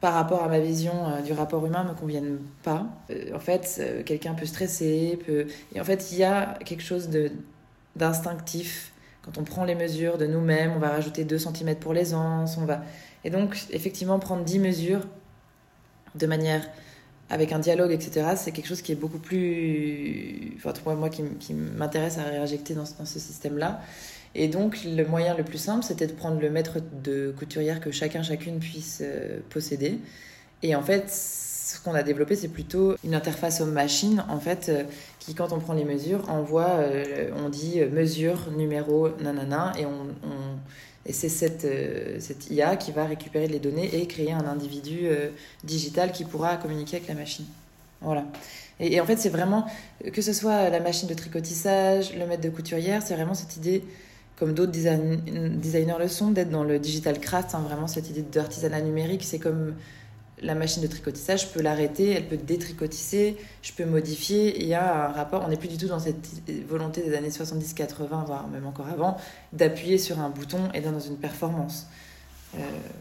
par 0.00 0.14
rapport 0.14 0.42
à 0.42 0.48
ma 0.48 0.58
vision 0.58 0.92
euh, 1.06 1.20
du 1.22 1.32
rapport 1.32 1.64
humain, 1.64 1.84
me 1.84 1.94
conviennent 1.94 2.38
pas. 2.64 2.86
en 3.32 3.38
fait, 3.38 3.80
quelqu'un 4.04 4.34
peut 4.34 4.46
stresser, 4.46 5.20
peut... 5.24 5.46
et 5.72 5.80
en 5.80 5.84
fait, 5.84 6.10
il 6.10 6.18
y 6.18 6.24
a 6.24 6.58
quelque 6.64 6.82
chose 6.82 7.10
de 7.10 7.30
d'instinctif. 8.00 8.92
Quand 9.22 9.38
on 9.38 9.44
prend 9.44 9.64
les 9.64 9.76
mesures 9.76 10.18
de 10.18 10.26
nous-mêmes, 10.26 10.72
on 10.74 10.78
va 10.78 10.88
rajouter 10.88 11.24
2 11.24 11.38
cm 11.38 11.76
pour 11.76 11.92
l'aisance, 11.92 12.56
on 12.58 12.64
va... 12.64 12.82
Et 13.22 13.30
donc, 13.30 13.56
effectivement, 13.70 14.18
prendre 14.18 14.42
10 14.42 14.58
mesures 14.58 15.02
de 16.14 16.26
manière 16.26 16.66
avec 17.28 17.52
un 17.52 17.58
dialogue, 17.60 17.92
etc., 17.92 18.30
c'est 18.36 18.50
quelque 18.50 18.66
chose 18.66 18.82
qui 18.82 18.92
est 18.92 18.96
beaucoup 18.96 19.18
plus... 19.18 20.54
Enfin, 20.56 20.72
pour 20.72 20.92
moi, 20.94 21.10
qui, 21.10 21.54
m'intéresse 21.54 22.18
à 22.18 22.24
réinjecter 22.24 22.74
dans, 22.74 22.86
ce 22.86 23.18
système-là. 23.18 23.82
Et 24.34 24.48
donc, 24.48 24.78
le 24.84 25.04
moyen 25.04 25.36
le 25.36 25.44
plus 25.44 25.58
simple, 25.58 25.84
c'était 25.84 26.06
de 26.06 26.12
prendre 26.12 26.40
le 26.40 26.50
mètre 26.50 26.78
de 27.04 27.34
couturière 27.38 27.80
que 27.80 27.90
chacun, 27.90 28.22
chacune 28.22 28.58
puisse 28.58 29.00
euh, 29.02 29.40
posséder. 29.50 29.98
Et 30.62 30.74
en 30.74 30.82
fait, 30.82 31.10
ce 31.10 31.80
qu'on 31.80 31.94
a 31.94 32.02
développé, 32.02 32.36
c'est 32.36 32.48
plutôt 32.48 32.96
une 33.04 33.14
interface 33.14 33.60
aux 33.60 33.66
machines, 33.66 34.24
en 34.28 34.40
fait, 34.40 34.68
euh, 34.68 34.84
quand 35.34 35.52
on 35.52 35.58
prend 35.58 35.74
les 35.74 35.84
mesures, 35.84 36.28
envoie, 36.28 36.68
euh, 36.68 37.30
on 37.36 37.48
dit 37.48 37.80
euh, 37.80 37.90
mesure, 37.90 38.50
numéro, 38.56 39.08
nanana, 39.20 39.72
et, 39.78 39.86
on, 39.86 40.06
et 41.06 41.12
c'est 41.12 41.28
cette, 41.28 41.66
cette 42.20 42.50
IA 42.50 42.76
qui 42.76 42.92
va 42.92 43.04
récupérer 43.04 43.48
les 43.48 43.58
données 43.58 43.94
et 43.94 44.06
créer 44.06 44.32
un 44.32 44.46
individu 44.46 45.08
digital 45.64 46.12
qui 46.12 46.24
pourra 46.24 46.56
communiquer 46.56 46.96
avec 46.96 47.08
la 47.08 47.14
machine. 47.14 47.46
Voilà. 48.02 48.24
Et, 48.80 49.00
en 49.00 49.06
fait, 49.06 49.16
c'est 49.16 49.30
vraiment, 49.30 49.66
que 50.12 50.22
ce 50.22 50.32
soit 50.32 50.68
la 50.68 50.80
machine 50.80 51.08
de 51.08 51.14
tricotissage, 51.14 52.14
le 52.14 52.26
maître 52.26 52.42
de 52.42 52.50
couturière, 52.50 53.02
c'est 53.02 53.14
vraiment 53.14 53.34
cette 53.34 53.56
idée 53.56 53.82
comme 54.36 54.54
d'autres 54.54 54.72
designers 54.72 55.98
le 55.98 56.08
sont, 56.08 56.30
d'être 56.30 56.50
dans 56.50 56.64
le 56.64 56.78
digital 56.78 57.20
craft, 57.20 57.54
hein, 57.54 57.62
vraiment 57.66 57.86
cette 57.86 58.08
idée 58.08 58.22
d'artisanat 58.22 58.80
numérique. 58.80 59.22
C'est 59.22 59.38
comme 59.38 59.74
la 60.42 60.54
machine 60.54 60.82
de 60.82 60.86
tricotissage, 60.86 61.42
je 61.42 61.46
peux 61.48 61.62
l'arrêter, 61.62 62.10
elle 62.10 62.26
peut 62.26 62.36
détricotisser, 62.36 63.36
je 63.62 63.72
peux 63.72 63.84
modifier. 63.84 64.60
Il 64.60 64.66
y 64.66 64.74
a 64.74 65.06
un 65.06 65.12
rapport, 65.12 65.42
on 65.44 65.48
n'est 65.48 65.56
plus 65.56 65.68
du 65.68 65.76
tout 65.76 65.88
dans 65.88 65.98
cette 65.98 66.42
volonté 66.68 67.02
des 67.02 67.14
années 67.14 67.28
70-80, 67.28 68.26
voire 68.26 68.48
même 68.48 68.66
encore 68.66 68.88
avant, 68.88 69.16
d'appuyer 69.52 69.98
sur 69.98 70.18
un 70.20 70.30
bouton 70.30 70.70
et 70.74 70.80
dans 70.80 70.98
une 70.98 71.16
performance. 71.16 71.86
Euh, 72.56 72.58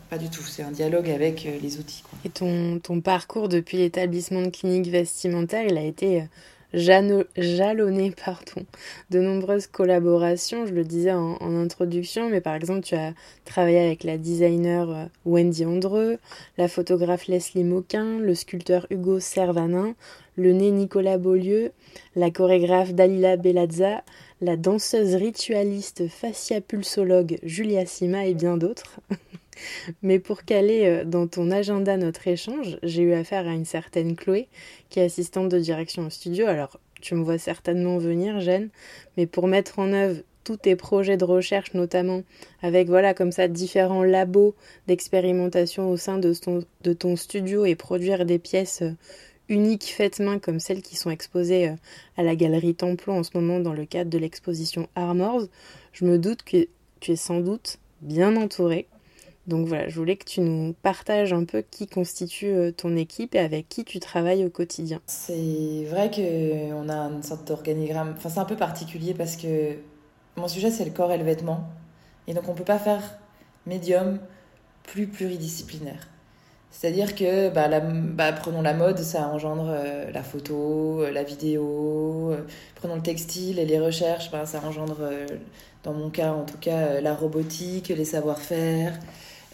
pas 0.09 0.17
du 0.17 0.29
tout, 0.29 0.43
c'est 0.43 0.61
un 0.61 0.71
dialogue 0.71 1.09
avec 1.09 1.45
euh, 1.45 1.57
les 1.59 1.79
outils. 1.79 2.03
Et 2.23 2.29
ton, 2.29 2.79
ton 2.79 3.01
parcours 3.01 3.49
depuis 3.49 3.77
l'établissement 3.77 4.43
de 4.43 4.49
clinique 4.49 4.87
vestimentaire, 4.87 5.65
il 5.67 5.77
a 5.77 5.81
été 5.81 6.21
euh, 6.21 6.25
jalonné 6.73 8.11
pardon, 8.11 8.65
de 9.09 9.19
nombreuses 9.19 9.67
collaborations. 9.67 10.65
Je 10.65 10.73
le 10.73 10.83
disais 10.83 11.11
en, 11.11 11.37
introduction, 11.41 12.29
mais 12.29 12.41
par 12.41 12.55
exemple, 12.55 12.81
tu 12.81 12.95
as 12.95 13.13
travaillé 13.45 13.79
avec 13.79 14.03
la 14.03 14.17
designer 14.17 14.89
euh, 14.89 15.05
Wendy 15.25 15.65
Andreux, 15.65 16.17
la 16.57 16.67
photographe 16.67 17.27
Leslie 17.27 17.63
Moquin, 17.63 18.19
le 18.19 18.35
sculpteur 18.35 18.87
Hugo 18.89 19.19
Servanin, 19.19 19.95
le 20.35 20.53
nez 20.53 20.71
Nicolas 20.71 21.17
Beaulieu, 21.17 21.71
la 22.15 22.31
chorégraphe 22.31 22.93
Dalila 22.93 23.35
Belazza, 23.35 24.03
la 24.41 24.55
danseuse 24.55 25.15
ritualiste 25.15 26.07
fascia-pulsologue 26.07 27.39
Julia 27.43 27.85
Sima 27.85 28.25
et 28.25 28.33
bien 28.33 28.57
d'autres. 28.57 28.99
Mais 30.01 30.19
pour 30.19 30.43
caler 30.43 30.85
euh, 30.85 31.03
dans 31.03 31.27
ton 31.27 31.51
agenda 31.51 31.97
notre 31.97 32.27
échange, 32.27 32.77
j'ai 32.83 33.03
eu 33.03 33.13
affaire 33.13 33.47
à 33.47 33.53
une 33.53 33.65
certaine 33.65 34.15
Chloé, 34.15 34.47
qui 34.89 34.99
est 34.99 35.03
assistante 35.03 35.49
de 35.49 35.59
direction 35.59 36.07
au 36.07 36.09
studio. 36.09 36.47
Alors, 36.47 36.79
tu 37.01 37.15
me 37.15 37.23
vois 37.23 37.37
certainement 37.37 37.97
venir, 37.97 38.39
Jeanne, 38.39 38.69
mais 39.17 39.25
pour 39.25 39.47
mettre 39.47 39.79
en 39.79 39.93
œuvre 39.93 40.21
tous 40.43 40.57
tes 40.57 40.75
projets 40.75 41.17
de 41.17 41.25
recherche, 41.25 41.73
notamment 41.73 42.23
avec, 42.61 42.87
voilà, 42.87 43.13
comme 43.13 43.31
ça, 43.31 43.47
différents 43.47 44.03
labos 44.03 44.55
d'expérimentation 44.87 45.89
au 45.89 45.97
sein 45.97 46.17
de 46.17 46.33
ton, 46.93 47.15
studio 47.15 47.65
et 47.65 47.75
produire 47.75 48.25
des 48.25 48.39
pièces 48.39 48.81
euh, 48.81 48.93
uniques 49.47 49.93
faites 49.95 50.19
main 50.19 50.39
comme 50.39 50.59
celles 50.59 50.81
qui 50.81 50.95
sont 50.95 51.09
exposées 51.09 51.69
euh, 51.69 51.75
à 52.17 52.23
la 52.23 52.35
galerie 52.35 52.75
Templon 52.75 53.19
en 53.19 53.23
ce 53.23 53.31
moment 53.35 53.59
dans 53.59 53.73
le 53.73 53.85
cadre 53.85 54.09
de 54.09 54.17
l'exposition 54.17 54.87
Armors, 54.95 55.43
je 55.93 56.05
me 56.05 56.17
doute 56.17 56.43
que 56.43 56.67
tu 56.99 57.11
es 57.11 57.15
sans 57.15 57.41
doute 57.41 57.77
bien 58.01 58.35
entourée. 58.35 58.87
Donc 59.49 59.67
voilà, 59.67 59.89
je 59.89 59.95
voulais 59.95 60.15
que 60.15 60.25
tu 60.25 60.41
nous 60.41 60.73
partages 60.83 61.33
un 61.33 61.43
peu 61.43 61.63
qui 61.63 61.87
constitue 61.87 62.53
euh, 62.53 62.71
ton 62.71 62.95
équipe 62.95 63.33
et 63.33 63.39
avec 63.39 63.67
qui 63.67 63.83
tu 63.83 63.99
travailles 63.99 64.45
au 64.45 64.49
quotidien. 64.49 65.01
C'est 65.07 65.85
vrai 65.89 66.11
qu'on 66.11 66.87
a 66.87 66.95
une 66.95 67.23
sorte 67.23 67.47
d'organigramme, 67.47 68.13
enfin 68.15 68.29
c'est 68.29 68.39
un 68.39 68.45
peu 68.45 68.55
particulier 68.55 69.15
parce 69.15 69.35
que 69.35 69.73
mon 70.37 70.47
sujet 70.47 70.69
c'est 70.69 70.85
le 70.85 70.91
corps 70.91 71.11
et 71.11 71.17
le 71.17 71.23
vêtement. 71.23 71.67
Et 72.27 72.35
donc 72.35 72.47
on 72.47 72.53
ne 72.53 72.57
peut 72.57 72.63
pas 72.63 72.77
faire 72.77 73.17
médium 73.65 74.19
plus 74.83 75.07
pluridisciplinaire. 75.07 76.07
C'est-à-dire 76.71 77.15
que, 77.15 77.49
bah, 77.49 77.67
bah, 77.81 78.31
prenons 78.31 78.61
la 78.61 78.75
mode, 78.75 78.99
ça 78.99 79.27
engendre 79.29 79.69
euh, 79.69 80.11
la 80.11 80.21
photo, 80.21 81.01
euh, 81.01 81.11
la 81.11 81.23
vidéo. 81.23 82.35
prenons 82.75 82.95
le 82.95 83.01
textile 83.01 83.57
et 83.57 83.65
les 83.65 83.79
recherches, 83.79 84.29
bah, 84.29 84.45
ça 84.45 84.61
engendre, 84.63 84.99
dans 85.83 85.93
mon 85.93 86.11
cas 86.11 86.33
en 86.33 86.45
tout 86.45 86.59
cas, 86.59 87.01
la 87.01 87.15
robotique, 87.15 87.89
les 87.89 88.05
savoir-faire. 88.05 88.93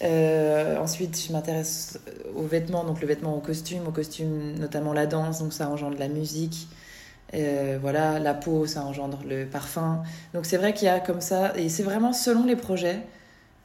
Euh, 0.01 0.77
ensuite, 0.77 1.21
je 1.25 1.31
m'intéresse 1.31 1.99
aux 2.35 2.43
vêtements, 2.43 2.83
donc 2.83 2.99
le 3.01 3.07
vêtement 3.07 3.35
au 3.35 3.39
costume, 3.39 3.87
au 3.87 3.91
costume 3.91 4.53
notamment 4.59 4.93
la 4.93 5.05
danse, 5.07 5.39
donc 5.39 5.53
ça 5.53 5.69
engendre 5.69 5.97
la 5.97 6.07
musique, 6.09 6.67
Euh, 7.33 7.79
voilà, 7.81 8.19
la 8.19 8.33
peau, 8.35 8.67
ça 8.67 8.83
engendre 8.85 9.23
le 9.27 9.47
parfum. 9.47 10.03
Donc 10.33 10.45
c'est 10.45 10.57
vrai 10.57 10.73
qu'il 10.73 10.87
y 10.87 10.89
a 10.89 10.99
comme 10.99 11.21
ça, 11.21 11.53
et 11.57 11.69
c'est 11.69 11.83
vraiment 11.83 12.13
selon 12.13 12.45
les 12.45 12.55
projets, 12.55 13.01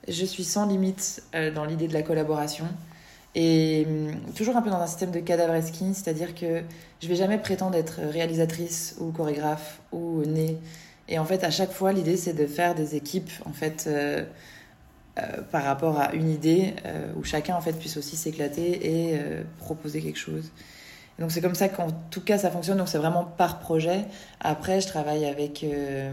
je 0.09 0.25
suis 0.25 0.45
sans 0.45 0.67
limite 0.67 1.23
euh, 1.35 1.53
dans 1.53 1.65
l'idée 1.67 1.89
de 1.89 1.95
la 1.95 2.03
collaboration. 2.03 2.67
Et 3.35 3.87
hum, 3.89 4.33
toujours 4.35 4.57
un 4.57 4.63
peu 4.63 4.71
dans 4.71 4.81
un 4.81 4.87
système 4.87 5.11
de 5.13 5.21
cadavresque, 5.21 5.75
c'est-à-dire 5.95 6.35
que 6.35 6.63
je 7.03 7.09
vais 7.09 7.17
jamais 7.17 7.39
prétendre 7.39 7.77
être 7.77 8.01
réalisatrice 8.03 8.97
ou 9.01 9.13
chorégraphe 9.13 9.81
ou 9.93 10.23
née. 10.27 10.59
Et 11.09 11.19
en 11.19 11.25
fait, 11.25 11.45
à 11.45 11.51
chaque 11.51 11.73
fois, 11.73 11.93
l'idée 11.93 12.17
c'est 12.17 12.33
de 12.35 12.47
faire 12.47 12.75
des 12.75 12.97
équipes 12.97 13.31
en 13.47 13.53
fait 13.53 13.89
par 15.51 15.65
rapport 15.65 16.01
à 16.01 16.15
une 16.15 16.31
idée 16.31 16.75
où 17.17 17.25
chacun 17.25 17.57
en 17.57 17.61
fait 17.61 17.73
puisse 17.73 17.97
aussi 17.97 18.17
s'éclater 18.17 19.13
et 19.13 19.21
proposer 19.59 20.01
quelque 20.01 20.19
chose. 20.19 20.51
Donc 21.21 21.31
c'est 21.33 21.43
comme 21.43 21.55
ça 21.55 21.69
qu'en 21.69 21.89
tout 22.11 22.23
cas 22.23 22.39
ça 22.39 22.51
fonctionne. 22.51 22.79
Donc 22.79 22.89
c'est 22.89 22.99
vraiment 22.99 23.25
par 23.25 23.61
projet. 23.61 24.07
Après, 24.41 24.81
je 24.81 24.89
travaille 24.89 25.27
avec 25.27 25.63
euh, 25.63 26.11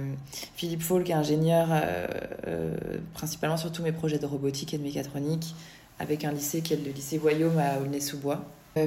Philippe 0.56 0.84
Faul, 0.84 1.04
qui 1.04 1.14
est 1.14 1.16
ingénieur, 1.16 1.70
euh, 1.72 2.08
euh, 2.48 2.76
principalement 3.14 3.58
sur 3.58 3.72
tous 3.72 3.82
mes 3.82 3.94
projets 3.94 4.20
de 4.20 4.26
robotique 4.26 4.74
et 4.74 4.78
de 4.78 4.84
mécatronique, 4.84 5.56
avec 6.00 6.26
un 6.26 6.34
lycée 6.34 6.62
qui 6.62 6.74
est 6.74 6.86
le 6.86 6.92
lycée 6.92 7.18
Voyaume 7.18 7.58
à 7.58 7.80
Aulnay-sous-Bois. 7.80 8.44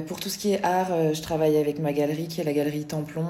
pour 0.07 0.19
tout 0.19 0.29
ce 0.29 0.37
qui 0.37 0.53
est 0.53 0.63
art, 0.63 1.13
je 1.13 1.21
travaille 1.21 1.57
avec 1.57 1.79
ma 1.79 1.91
galerie 1.91 2.27
qui 2.27 2.39
est 2.39 2.45
la 2.45 2.53
galerie 2.53 2.85
Templon, 2.85 3.25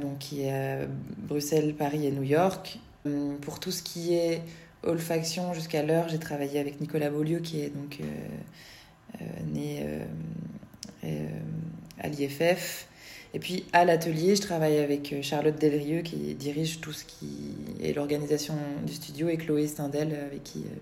donc 0.00 0.18
qui 0.18 0.42
est 0.42 0.52
à 0.52 0.86
Bruxelles, 1.16 1.74
Paris 1.74 2.06
et 2.06 2.12
New 2.12 2.22
York. 2.22 2.78
pour 3.40 3.58
tout 3.58 3.72
ce 3.72 3.82
qui 3.82 4.14
est 4.14 4.42
olfaction 4.86 5.52
jusqu'à 5.54 5.82
l'heure, 5.82 6.08
j'ai 6.08 6.18
travaillé 6.18 6.58
avec 6.58 6.80
Nicolas 6.80 7.10
Beaulieu 7.10 7.40
qui 7.40 7.60
est 7.60 7.70
donc 7.70 8.00
né 9.52 9.84
à 11.98 12.08
l'IFF. 12.08 12.88
Et 13.34 13.38
puis 13.38 13.64
à 13.74 13.84
l'atelier, 13.84 14.34
je 14.34 14.40
travaille 14.40 14.78
avec 14.78 15.12
euh, 15.12 15.20
Charlotte 15.20 15.60
Delrieux 15.60 16.00
qui 16.00 16.34
dirige 16.34 16.80
tout 16.80 16.92
ce 16.92 17.04
qui 17.04 17.54
est 17.82 17.92
l'organisation 17.92 18.54
du 18.86 18.94
studio 18.94 19.28
et 19.28 19.36
Chloé 19.36 19.66
Stindel 19.66 20.14
avec 20.26 20.42
qui 20.42 20.60
euh, 20.60 20.78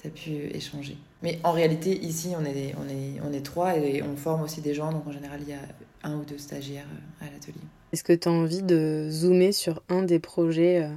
tu 0.00 0.06
as 0.06 0.10
pu 0.10 0.56
échanger. 0.56 0.96
Mais 1.22 1.38
en 1.44 1.52
réalité, 1.52 1.98
ici, 1.98 2.30
on 2.38 2.44
est, 2.44 2.74
on, 2.78 2.88
est, 2.88 3.20
on 3.22 3.32
est 3.34 3.44
trois 3.44 3.76
et 3.76 4.02
on 4.02 4.16
forme 4.16 4.42
aussi 4.42 4.62
des 4.62 4.72
gens. 4.72 4.92
Donc 4.92 5.06
en 5.06 5.12
général, 5.12 5.40
il 5.42 5.50
y 5.50 5.52
a 5.52 5.60
un 6.02 6.16
ou 6.16 6.24
deux 6.24 6.38
stagiaires 6.38 6.86
euh, 6.90 7.26
à 7.26 7.30
l'atelier. 7.30 7.60
Est-ce 7.92 8.04
que 8.04 8.14
tu 8.14 8.28
as 8.28 8.32
envie 8.32 8.62
de 8.62 9.08
zoomer 9.10 9.52
sur 9.52 9.82
un 9.90 10.02
des 10.02 10.20
projets 10.20 10.88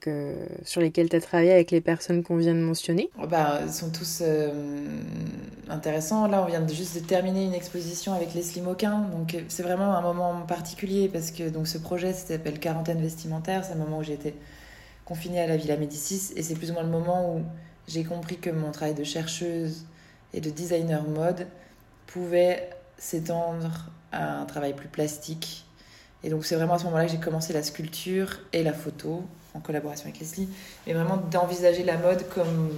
que, 0.00 0.34
sur 0.64 0.80
lesquels 0.80 1.08
tu 1.08 1.16
as 1.16 1.20
travaillé 1.20 1.52
avec 1.52 1.70
les 1.70 1.80
personnes 1.80 2.22
qu'on 2.22 2.36
vient 2.36 2.54
de 2.54 2.60
mentionner? 2.60 3.10
Oh, 3.20 3.26
bah, 3.26 3.60
Ils 3.64 3.72
sont 3.72 3.90
tous 3.90 4.22
euh, 4.22 5.00
intéressants. 5.68 6.26
Là, 6.26 6.42
on 6.42 6.46
vient 6.46 6.60
de 6.60 6.72
juste 6.72 6.94
de 6.94 7.06
terminer 7.06 7.44
une 7.44 7.54
exposition 7.54 8.12
avec 8.12 8.34
Leslie 8.34 8.60
Moquin. 8.62 9.00
Donc, 9.12 9.36
c'est 9.48 9.62
vraiment 9.62 9.94
un 9.94 10.02
moment 10.02 10.42
particulier 10.42 11.08
parce 11.08 11.30
que 11.30 11.48
donc, 11.48 11.68
ce 11.68 11.78
projet 11.78 12.12
s'appelle 12.12 12.58
Quarantaine 12.58 13.00
vestimentaire. 13.00 13.64
C'est 13.64 13.72
un 13.72 13.76
moment 13.76 13.98
où 13.98 14.02
j'étais 14.02 14.34
confinée 15.04 15.40
à 15.40 15.46
la 15.46 15.56
Villa 15.56 15.76
Médicis. 15.76 16.32
Et 16.36 16.42
c'est 16.42 16.54
plus 16.54 16.70
ou 16.70 16.74
moins 16.74 16.82
le 16.84 16.90
moment 16.90 17.36
où 17.36 17.42
j'ai 17.88 18.04
compris 18.04 18.38
que 18.38 18.50
mon 18.50 18.70
travail 18.70 18.94
de 18.94 19.04
chercheuse 19.04 19.86
et 20.34 20.40
de 20.40 20.50
designer 20.50 21.02
mode 21.08 21.46
pouvait 22.06 22.70
s'étendre 22.98 23.90
à 24.12 24.40
un 24.40 24.44
travail 24.44 24.74
plus 24.74 24.88
plastique. 24.88 25.64
Et 26.24 26.30
donc 26.30 26.44
c'est 26.44 26.54
vraiment 26.54 26.74
à 26.74 26.78
ce 26.78 26.84
moment-là 26.84 27.06
que 27.06 27.12
j'ai 27.12 27.20
commencé 27.20 27.52
la 27.52 27.62
sculpture 27.62 28.38
et 28.52 28.62
la 28.62 28.72
photo 28.72 29.24
en 29.54 29.60
collaboration 29.60 30.06
avec 30.06 30.20
Leslie, 30.20 30.48
mais 30.86 30.94
vraiment 30.94 31.18
d'envisager 31.30 31.84
la 31.84 31.98
mode 31.98 32.26
comme 32.30 32.70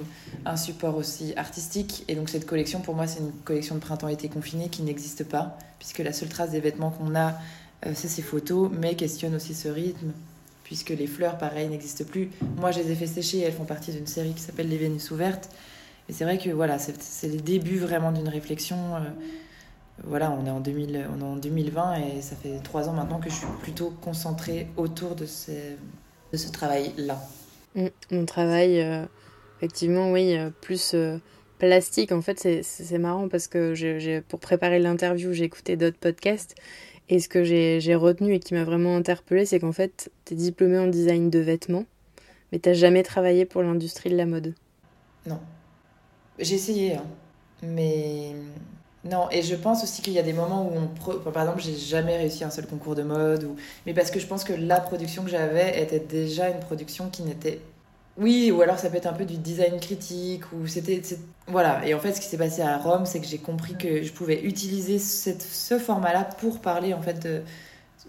un 0.45 0.57
support 0.57 0.97
aussi 0.97 1.33
artistique. 1.37 2.05
Et 2.09 2.15
donc 2.15 2.29
cette 2.29 2.47
collection, 2.47 2.81
pour 2.81 2.95
moi, 2.95 3.07
c'est 3.07 3.21
une 3.21 3.33
collection 3.45 3.77
de 3.77 3.81
printemps-été 3.81 4.29
confiné 4.29 4.69
qui 4.69 4.83
n'existe 4.83 5.25
pas, 5.25 5.57
puisque 5.79 6.01
la 6.01 6.13
seule 6.13 6.29
trace 6.29 6.51
des 6.51 6.61
vêtements 6.61 6.91
qu'on 6.91 7.15
a, 7.15 7.35
euh, 7.87 7.93
c'est 7.95 8.09
ces 8.09 8.23
photos, 8.23 8.71
mais 8.73 8.97
questionne 8.97 9.35
aussi 9.35 9.55
ce 9.55 9.68
rythme, 9.68 10.12
puisque 10.64 10.90
les 10.90 11.07
fleurs, 11.07 11.38
pareil, 11.38 11.68
n'existent 11.68 12.05
plus. 12.05 12.31
Moi, 12.57 12.73
je 12.73 12.81
les 12.81 12.90
ai 12.90 12.95
fait 12.97 13.07
sécher, 13.07 13.40
elles 13.40 13.53
font 13.53 13.64
partie 13.64 13.92
d'une 13.92 14.07
série 14.07 14.33
qui 14.33 14.42
s'appelle 14.42 14.68
Les 14.68 14.79
Vénus 14.79 15.11
ouvertes. 15.11 15.51
Et 16.09 16.12
c'est 16.12 16.25
vrai 16.25 16.38
que 16.38 16.51
voilà, 16.51 16.79
c'est 16.79 17.29
le 17.29 17.40
début 17.40 17.79
vraiment 17.79 18.12
d'une 18.12 18.29
réflexion. 18.29 18.97
Euh, 18.97 19.01
voilà, 20.02 20.30
on 20.33 20.44
est, 20.44 20.50
en 20.50 20.61
2000, 20.61 21.07
on 21.16 21.20
est 21.20 21.24
en 21.24 21.37
2020 21.37 21.94
et 21.96 22.22
ça 22.22 22.35
fait 22.35 22.59
trois 22.62 22.88
ans 22.88 22.92
maintenant 22.92 23.20
que 23.20 23.30
je 23.30 23.35
suis 23.35 23.46
plutôt 23.62 23.90
concentrée 24.02 24.68
autour 24.76 25.14
de 25.14 25.24
ces 25.24 25.76
ce 26.37 26.50
travail-là 26.50 27.20
mm, 27.74 27.87
On 28.12 28.24
travaille, 28.24 28.80
euh, 28.80 29.04
effectivement, 29.59 30.12
oui, 30.12 30.37
euh, 30.37 30.50
plus 30.61 30.92
euh, 30.94 31.18
plastique. 31.59 32.12
En 32.12 32.22
fait, 32.22 32.62
c'est 32.62 32.98
marrant 32.98 33.28
parce 33.28 33.48
que 33.48 33.74
j'ai 33.74 34.20
pour 34.22 34.40
préparer 34.40 34.78
l'interview, 34.78 35.33
j'ai 35.33 35.44
écouté 35.44 35.76
d'autres 35.76 35.98
podcasts. 35.98 36.54
Et 37.11 37.18
ce 37.18 37.28
que 37.28 37.44
j'ai 37.44 37.94
retenu 37.94 38.35
et 38.35 38.40
qui 38.40 38.54
m'a 38.54 38.64
vraiment 38.64 38.96
interpellée, 38.96 39.44
c'est 39.44 39.61
qu'en 39.61 39.72
fait, 39.72 40.11
tu 40.24 40.33
es 40.35 40.37
diplômé 40.37 40.78
en 40.78 40.87
design 40.87 41.28
de 41.28 41.38
vêtements, 41.38 41.85
mais 42.50 42.59
tu 42.59 42.74
jamais 42.74 43.02
travaillé 43.02 43.44
pour 43.44 43.62
l'industrie 43.62 44.09
de 44.09 44.16
la 44.16 44.24
mode. 44.24 44.54
Non. 45.26 45.38
J'ai 46.38 46.54
essayé, 46.54 46.94
hein. 46.94 47.04
mais 47.62 48.33
non, 49.05 49.29
et 49.31 49.43
je 49.43 49.55
pense 49.55 49.85
aussi 49.85 50.01
qu'il 50.01 50.14
y 50.14 50.19
a 50.19 50.23
des 50.23 50.33
moments 50.33 50.67
où 50.67 50.73
on. 50.79 51.31
Par 51.31 51.43
exemple, 51.43 51.61
j'ai 51.62 51.77
jamais 51.77 52.17
réussi 52.17 52.43
un 52.43 52.51
seul 52.51 52.67
concours 52.67 52.95
de 52.95 53.03
mode, 53.03 53.45
ou... 53.45 53.57
mais 53.85 53.93
parce 53.93 54.11
que 54.11 54.19
je 54.19 54.27
pense 54.27 54.45
que 54.45 54.55
la 54.55 54.81
production 54.81 55.25
que 55.25 55.31
j'avais 55.31 55.83
était 55.83 56.01
déjà 56.01 56.49
une 56.49 56.61
production 56.61 57.11
qui 57.11 57.23
n'était. 57.23 57.61
Oui, 58.17 58.51
ou 58.51 58.62
alors 58.62 58.79
ça 58.79 58.88
peut 58.88 58.97
être 58.97 59.07
un 59.07 59.12
peu 59.12 59.27
du 59.27 59.37
design 59.37 59.79
critique, 59.79 60.51
ou 60.53 60.67
c'était. 60.67 61.03
Voilà, 61.49 61.87
et 61.87 61.93
en 61.93 62.01
fait, 62.01 62.14
ce 62.14 62.21
qui 62.21 62.29
s'est 62.29 62.38
passé 62.38 62.62
à 62.62 62.79
Rome, 62.79 63.05
c'est 63.05 63.21
que 63.21 63.27
j'ai 63.27 63.38
compris 63.38 63.77
que 63.77 64.03
je 64.03 64.12
pouvais 64.12 64.40
utiliser 64.43 64.99
cette... 64.99 65.43
ce 65.43 65.79
format-là 65.79 66.25
pour 66.38 66.61
parler 66.61 66.95
en 66.95 67.03
fait 67.03 67.23
de. 67.23 67.43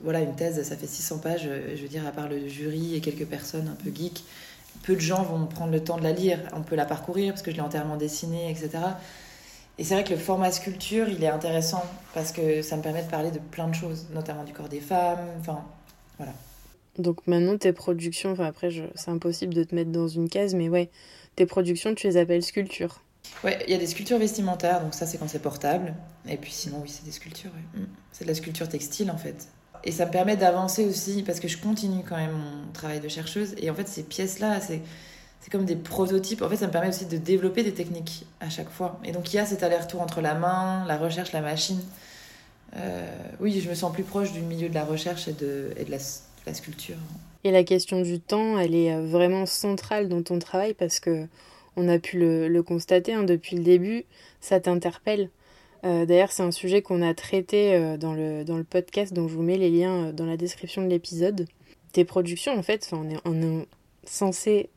Voilà, 0.01 0.21
une 0.21 0.35
thèse, 0.35 0.61
ça 0.63 0.75
fait 0.77 0.87
600 0.87 1.19
pages, 1.19 1.49
je 1.75 1.81
veux 1.81 1.87
dire, 1.87 2.05
à 2.07 2.11
part 2.11 2.29
le 2.29 2.47
jury 2.47 2.95
et 2.95 3.01
quelques 3.01 3.25
personnes 3.25 3.67
un 3.69 3.83
peu 3.83 3.91
geeks, 3.93 4.23
peu 4.83 4.95
de 4.95 4.99
gens 4.99 5.23
vont 5.23 5.45
prendre 5.45 5.71
le 5.71 5.83
temps 5.83 5.97
de 5.97 6.03
la 6.03 6.11
lire. 6.11 6.39
On 6.53 6.61
peut 6.61 6.75
la 6.75 6.85
parcourir 6.85 7.33
parce 7.33 7.41
que 7.41 7.51
je 7.51 7.55
l'ai 7.55 7.61
entièrement 7.61 7.97
dessinée, 7.97 8.49
etc. 8.49 8.79
Et 9.77 9.83
c'est 9.83 9.93
vrai 9.93 10.03
que 10.03 10.11
le 10.11 10.17
format 10.17 10.51
sculpture, 10.51 11.09
il 11.09 11.23
est 11.23 11.29
intéressant 11.29 11.83
parce 12.13 12.31
que 12.31 12.61
ça 12.61 12.77
me 12.77 12.81
permet 12.81 13.03
de 13.03 13.09
parler 13.09 13.31
de 13.31 13.39
plein 13.39 13.67
de 13.67 13.75
choses, 13.75 14.07
notamment 14.13 14.43
du 14.43 14.53
corps 14.53 14.69
des 14.69 14.79
femmes, 14.79 15.19
enfin, 15.39 15.65
voilà. 16.17 16.33
Donc 16.97 17.27
maintenant, 17.27 17.57
tes 17.57 17.73
productions, 17.73 18.31
enfin 18.31 18.45
après, 18.45 18.71
je... 18.71 18.83
c'est 18.95 19.11
impossible 19.11 19.53
de 19.53 19.63
te 19.63 19.75
mettre 19.75 19.91
dans 19.91 20.07
une 20.07 20.29
case, 20.29 20.55
mais 20.55 20.69
ouais, 20.69 20.89
tes 21.35 21.45
productions, 21.45 21.93
tu 21.93 22.07
les 22.07 22.15
appelles 22.15 22.43
sculptures. 22.43 23.01
Ouais, 23.43 23.59
il 23.67 23.71
y 23.71 23.75
a 23.75 23.77
des 23.77 23.87
sculptures 23.87 24.19
vestimentaires, 24.19 24.81
donc 24.81 24.93
ça 24.93 25.05
c'est 25.05 25.17
quand 25.17 25.27
c'est 25.27 25.41
portable. 25.41 25.93
Et 26.27 26.37
puis 26.37 26.51
sinon, 26.51 26.79
oui, 26.81 26.89
c'est 26.89 27.03
des 27.03 27.11
sculptures, 27.11 27.51
mm. 27.73 27.83
C'est 28.13 28.23
de 28.23 28.29
la 28.29 28.35
sculpture 28.35 28.69
textile 28.69 29.11
en 29.11 29.17
fait. 29.17 29.49
Et 29.83 29.91
ça 29.91 30.05
me 30.05 30.11
permet 30.11 30.37
d'avancer 30.37 30.85
aussi 30.85 31.21
parce 31.23 31.39
que 31.39 31.47
je 31.47 31.57
continue 31.57 32.03
quand 32.07 32.15
même 32.15 32.31
mon 32.31 32.71
travail 32.73 32.99
de 32.99 33.07
chercheuse. 33.07 33.53
Et 33.57 33.69
en 33.69 33.75
fait, 33.75 33.87
ces 33.87 34.03
pièces-là, 34.03 34.59
c'est 34.61 34.81
c'est 35.45 35.51
comme 35.51 35.65
des 35.65 35.75
prototypes. 35.75 36.41
En 36.41 36.49
fait, 36.49 36.55
ça 36.55 36.65
me 36.65 36.71
permet 36.71 36.87
aussi 36.87 37.05
de 37.05 37.17
développer 37.17 37.61
des 37.61 37.71
techniques 37.71 38.25
à 38.39 38.49
chaque 38.49 38.71
fois. 38.71 38.99
Et 39.03 39.11
donc, 39.11 39.31
il 39.31 39.35
y 39.35 39.39
a 39.39 39.45
cet 39.45 39.61
aller-retour 39.61 40.01
entre 40.01 40.19
la 40.19 40.33
main, 40.33 40.83
la 40.87 40.97
recherche, 40.97 41.33
la 41.33 41.41
machine. 41.41 41.79
Euh, 42.77 43.07
oui, 43.39 43.61
je 43.61 43.69
me 43.69 43.75
sens 43.75 43.93
plus 43.93 44.01
proche 44.01 44.31
du 44.31 44.39
milieu 44.39 44.69
de 44.69 44.73
la 44.73 44.83
recherche 44.83 45.27
et 45.27 45.33
de, 45.33 45.69
la, 45.87 45.99
sculpture. 46.51 46.95
Et 47.43 47.51
la 47.51 47.63
question 47.63 48.01
du 48.01 48.19
temps, 48.19 48.57
elle 48.57 48.73
est 48.73 48.91
euh, 48.91 49.05
vraiment 49.05 49.45
centrale 49.45 50.09
dans 50.09 50.23
ton 50.23 50.39
travail 50.39 50.73
parce 50.73 50.99
que 50.99 51.27
on 51.75 51.89
a 51.89 51.99
pu 51.99 52.17
le, 52.17 52.63
constater 52.63 53.13
hein, 53.13 53.21
depuis 53.21 53.55
le 53.55 53.63
début, 53.63 54.05
ça 54.41 54.59
t'interpelle. 54.59 55.29
Euh, 55.83 56.07
d'ailleurs, 56.07 56.31
c'est 56.31 56.41
un 56.41 56.49
sujet 56.49 56.81
qu'on 56.81 57.03
a 57.03 57.13
traité 57.13 57.97
dans, 57.99 58.13
le, 58.13 58.43
dans 58.43 58.57
le 58.57 58.63
podcast, 58.63 59.13
donc 59.13 59.29
je 59.29 59.35
vous 59.35 59.43
mets 59.43 59.57
les 59.57 59.69
liens 59.69 60.11
dans 60.11 60.25
la 60.25 60.37
description 60.37 60.81
de 60.81 60.87
l'épisode. 60.87 61.47
Tes 61.91 62.03
productions, 62.03 62.57
en 62.57 62.63
fait, 62.63 62.89
on 62.93 63.07
est, 63.11 63.17
on 63.25 63.39
est 63.43 63.67
censé 64.05 64.69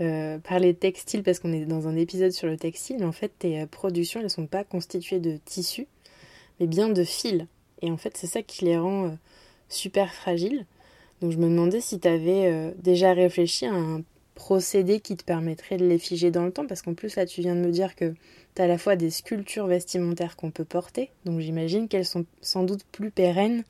euh, 0.00 0.38
parler 0.38 0.72
textile 0.72 1.22
parce 1.22 1.38
qu'on 1.38 1.52
est 1.52 1.66
dans 1.66 1.86
un 1.86 1.96
épisode 1.96 2.32
sur 2.32 2.46
le 2.46 2.56
textile, 2.56 2.96
mais 3.00 3.04
en 3.04 3.12
fait 3.12 3.32
tes 3.38 3.60
euh, 3.60 3.66
productions 3.66 4.20
elles 4.20 4.30
sont 4.30 4.46
pas 4.46 4.64
constituées 4.64 5.20
de 5.20 5.38
tissus, 5.44 5.86
mais 6.58 6.66
bien 6.66 6.88
de 6.88 7.04
fils. 7.04 7.44
Et 7.82 7.90
en 7.90 7.96
fait 7.98 8.16
c'est 8.16 8.26
ça 8.26 8.42
qui 8.42 8.64
les 8.64 8.78
rend 8.78 9.06
euh, 9.06 9.10
super 9.68 10.14
fragiles. 10.14 10.64
Donc 11.20 11.32
je 11.32 11.36
me 11.36 11.44
demandais 11.44 11.82
si 11.82 12.00
tu 12.00 12.08
avais 12.08 12.72
déjà 12.78 13.12
réfléchi 13.12 13.66
à 13.66 13.74
un 13.74 14.02
procédé 14.34 15.00
qui 15.00 15.18
te 15.18 15.24
permettrait 15.24 15.76
de 15.76 15.84
les 15.84 15.98
figer 15.98 16.30
dans 16.30 16.46
le 16.46 16.50
temps, 16.50 16.66
parce 16.66 16.80
qu'en 16.80 16.94
plus 16.94 17.14
là 17.16 17.26
tu 17.26 17.42
viens 17.42 17.54
de 17.54 17.60
me 17.60 17.70
dire 17.70 17.94
que 17.94 18.14
tu 18.54 18.62
as 18.62 18.64
à 18.64 18.68
la 18.68 18.78
fois 18.78 18.96
des 18.96 19.10
sculptures 19.10 19.66
vestimentaires 19.66 20.34
qu'on 20.36 20.50
peut 20.50 20.64
porter, 20.64 21.10
donc 21.26 21.40
j'imagine 21.40 21.88
qu'elles 21.88 22.06
sont 22.06 22.24
sans 22.40 22.62
doute 22.62 22.84
plus 22.90 23.10
pérennes 23.10 23.64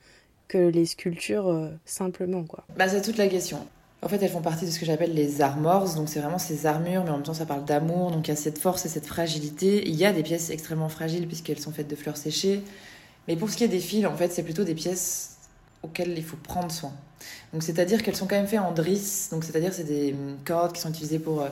que 0.46 0.58
les 0.58 0.86
sculptures 0.86 1.70
simplement 1.84 2.44
quoi. 2.44 2.64
Bah 2.76 2.88
c'est 2.88 3.02
toute 3.02 3.16
la 3.16 3.26
question. 3.26 3.66
En 4.02 4.08
fait, 4.08 4.22
elles 4.22 4.30
font 4.30 4.40
partie 4.40 4.64
de 4.64 4.70
ce 4.70 4.80
que 4.80 4.86
j'appelle 4.86 5.12
les 5.12 5.42
armors. 5.42 5.94
Donc, 5.94 6.08
c'est 6.08 6.20
vraiment 6.20 6.38
ces 6.38 6.64
armures, 6.64 7.04
mais 7.04 7.10
en 7.10 7.16
même 7.16 7.22
temps, 7.22 7.34
ça 7.34 7.44
parle 7.44 7.64
d'amour. 7.64 8.10
Donc, 8.10 8.28
il 8.28 8.30
y 8.30 8.32
a 8.32 8.36
cette 8.36 8.58
force 8.58 8.86
et 8.86 8.88
cette 8.88 9.06
fragilité. 9.06 9.86
Il 9.86 9.94
y 9.94 10.06
a 10.06 10.12
des 10.12 10.22
pièces 10.22 10.48
extrêmement 10.50 10.88
fragiles 10.88 11.26
puisqu'elles 11.26 11.58
sont 11.58 11.72
faites 11.72 11.88
de 11.88 11.96
fleurs 11.96 12.16
séchées. 12.16 12.62
Mais 13.28 13.36
pour 13.36 13.50
ce 13.50 13.56
qui 13.56 13.64
est 13.64 13.68
des 13.68 13.80
fils, 13.80 14.06
en 14.06 14.16
fait, 14.16 14.32
c'est 14.32 14.42
plutôt 14.42 14.64
des 14.64 14.74
pièces 14.74 15.36
auxquelles 15.82 16.16
il 16.16 16.24
faut 16.24 16.38
prendre 16.38 16.70
soin. 16.70 16.92
Donc, 17.52 17.62
c'est-à-dire 17.62 18.02
qu'elles 18.02 18.16
sont 18.16 18.26
quand 18.26 18.36
même 18.36 18.46
faites 18.46 18.60
en 18.60 18.72
drisse. 18.72 19.28
Donc, 19.30 19.44
c'est-à-dire 19.44 19.74
c'est 19.74 19.84
des 19.84 20.14
cordes 20.46 20.72
qui 20.72 20.80
sont 20.80 20.88
utilisées 20.88 21.18
pour 21.18 21.42
euh, 21.42 21.48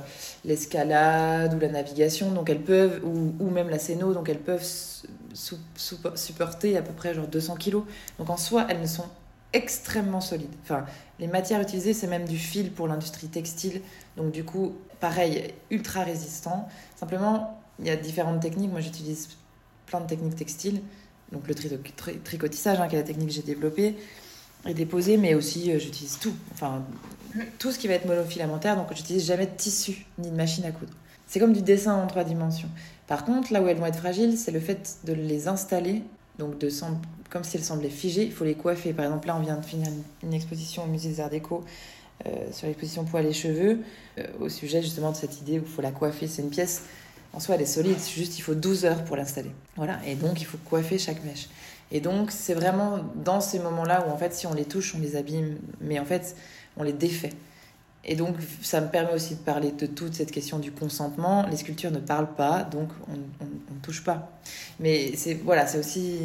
l'escalade 0.46 1.52
ou 1.52 1.58
la 1.58 1.68
navigation. 1.68 2.30
Donc, 2.30 2.48
elles 2.48 2.62
peuvent, 2.62 3.00
ou, 3.04 3.34
ou 3.40 3.50
même 3.50 3.68
la 3.68 3.78
scéno, 3.78 4.14
donc 4.14 4.30
elles 4.30 4.40
peuvent 4.40 4.66
supporter 5.34 6.78
à 6.78 6.82
peu 6.82 6.92
près 6.92 7.12
genre 7.12 7.26
200 7.26 7.56
kilos. 7.56 7.84
Donc, 8.18 8.30
en 8.30 8.38
soi, 8.38 8.66
elles 8.70 8.80
ne 8.80 8.86
sont 8.86 9.04
extrêmement 9.52 10.20
solide. 10.20 10.50
Enfin, 10.62 10.84
les 11.18 11.26
matières 11.26 11.60
utilisées, 11.60 11.94
c'est 11.94 12.06
même 12.06 12.26
du 12.26 12.38
fil 12.38 12.70
pour 12.72 12.88
l'industrie 12.88 13.28
textile. 13.28 13.80
Donc 14.16 14.32
du 14.32 14.44
coup, 14.44 14.74
pareil, 15.00 15.54
ultra 15.70 16.02
résistant. 16.02 16.68
Simplement, 16.96 17.60
il 17.78 17.86
y 17.86 17.90
a 17.90 17.96
différentes 17.96 18.40
techniques. 18.40 18.70
Moi, 18.70 18.80
j'utilise 18.80 19.28
plein 19.86 20.00
de 20.00 20.06
techniques 20.06 20.36
textiles. 20.36 20.82
Donc 21.32 21.46
le 21.46 21.54
tricotissage, 22.24 22.80
hein, 22.80 22.88
qui 22.88 22.96
est 22.96 22.98
la 22.98 23.04
technique 23.04 23.28
que 23.28 23.34
j'ai 23.34 23.42
développée 23.42 23.96
et 24.66 24.74
déposée, 24.74 25.16
mais 25.16 25.34
aussi 25.34 25.70
euh, 25.70 25.78
j'utilise 25.78 26.18
tout. 26.18 26.34
Enfin, 26.52 26.82
tout 27.58 27.70
ce 27.70 27.78
qui 27.78 27.88
va 27.88 27.94
être 27.94 28.06
monofilamentaire. 28.06 28.76
Donc 28.76 28.94
j'utilise 28.94 29.26
jamais 29.26 29.46
de 29.46 29.56
tissu 29.56 30.06
ni 30.18 30.30
de 30.30 30.36
machine 30.36 30.64
à 30.64 30.72
coudre. 30.72 30.92
C'est 31.26 31.40
comme 31.40 31.52
du 31.52 31.62
dessin 31.62 31.94
en 31.94 32.06
trois 32.06 32.24
dimensions. 32.24 32.70
Par 33.06 33.24
contre, 33.24 33.52
là 33.52 33.62
où 33.62 33.68
elles 33.68 33.76
vont 33.76 33.86
être 33.86 33.98
fragiles, 33.98 34.38
c'est 34.38 34.50
le 34.50 34.60
fait 34.60 34.98
de 35.04 35.12
les 35.12 35.48
installer, 35.48 36.02
donc 36.38 36.58
de 36.58 36.68
comme 37.30 37.44
si 37.44 37.56
elles 37.56 37.64
semblaient 37.64 37.90
figées, 37.90 38.24
il 38.24 38.32
faut 38.32 38.44
les 38.44 38.54
coiffer. 38.54 38.92
Par 38.92 39.04
exemple, 39.04 39.26
là, 39.26 39.36
on 39.36 39.40
vient 39.40 39.56
de 39.56 39.64
finir 39.64 39.88
une, 40.22 40.32
exposition 40.32 40.84
au 40.84 40.86
musée 40.86 41.10
des 41.10 41.20
Arts 41.20 41.30
Déco 41.30 41.64
euh, 42.26 42.30
sur 42.52 42.66
l'exposition 42.66 43.04
Poils 43.04 43.26
et 43.26 43.32
cheveux, 43.32 43.80
euh, 44.18 44.24
au 44.40 44.48
sujet 44.48 44.82
justement 44.82 45.12
de 45.12 45.16
cette 45.16 45.40
idée 45.40 45.58
où 45.58 45.62
il 45.62 45.68
faut 45.68 45.82
la 45.82 45.90
coiffer. 45.90 46.26
C'est 46.26 46.42
une 46.42 46.50
pièce, 46.50 46.84
en 47.32 47.40
soi, 47.40 47.56
elle 47.56 47.62
est 47.62 47.66
solide, 47.66 47.98
juste 47.98 48.38
il 48.38 48.42
faut 48.42 48.54
12 48.54 48.86
heures 48.86 49.04
pour 49.04 49.16
l'installer. 49.16 49.50
Voilà, 49.76 50.00
et 50.06 50.14
donc 50.14 50.40
il 50.40 50.44
faut 50.44 50.58
coiffer 50.58 50.98
chaque 50.98 51.22
mèche. 51.24 51.48
Et 51.90 52.00
donc, 52.00 52.30
c'est 52.30 52.54
vraiment 52.54 52.98
dans 53.14 53.40
ces 53.40 53.58
moments-là 53.58 54.06
où, 54.06 54.10
en 54.10 54.18
fait, 54.18 54.34
si 54.34 54.46
on 54.46 54.54
les 54.54 54.64
touche, 54.64 54.94
on 54.94 55.00
les 55.00 55.16
abîme, 55.16 55.58
mais 55.80 55.98
en 55.98 56.04
fait, 56.04 56.36
on 56.76 56.82
les 56.82 56.92
défait. 56.92 57.32
Et 58.04 58.16
donc, 58.16 58.36
ça 58.62 58.80
me 58.80 58.88
permet 58.88 59.12
aussi 59.12 59.34
de 59.34 59.40
parler 59.40 59.72
de 59.72 59.86
toute 59.86 60.14
cette 60.14 60.30
question 60.30 60.58
du 60.58 60.72
consentement. 60.72 61.46
Les 61.50 61.56
sculptures 61.56 61.90
ne 61.90 61.98
parlent 61.98 62.34
pas, 62.34 62.62
donc 62.62 62.88
on 63.08 63.16
ne 63.16 63.80
touche 63.82 64.04
pas. 64.04 64.32
Mais 64.80 65.14
c'est 65.16 65.34
voilà, 65.34 65.66
c'est 65.66 65.78
aussi. 65.78 66.18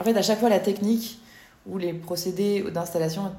En 0.00 0.04
fait, 0.04 0.16
à 0.16 0.22
chaque 0.22 0.40
fois, 0.40 0.48
la 0.48 0.58
technique 0.58 1.20
ou 1.66 1.78
les 1.78 1.92
procédés 1.92 2.62
d'installation 2.70 3.32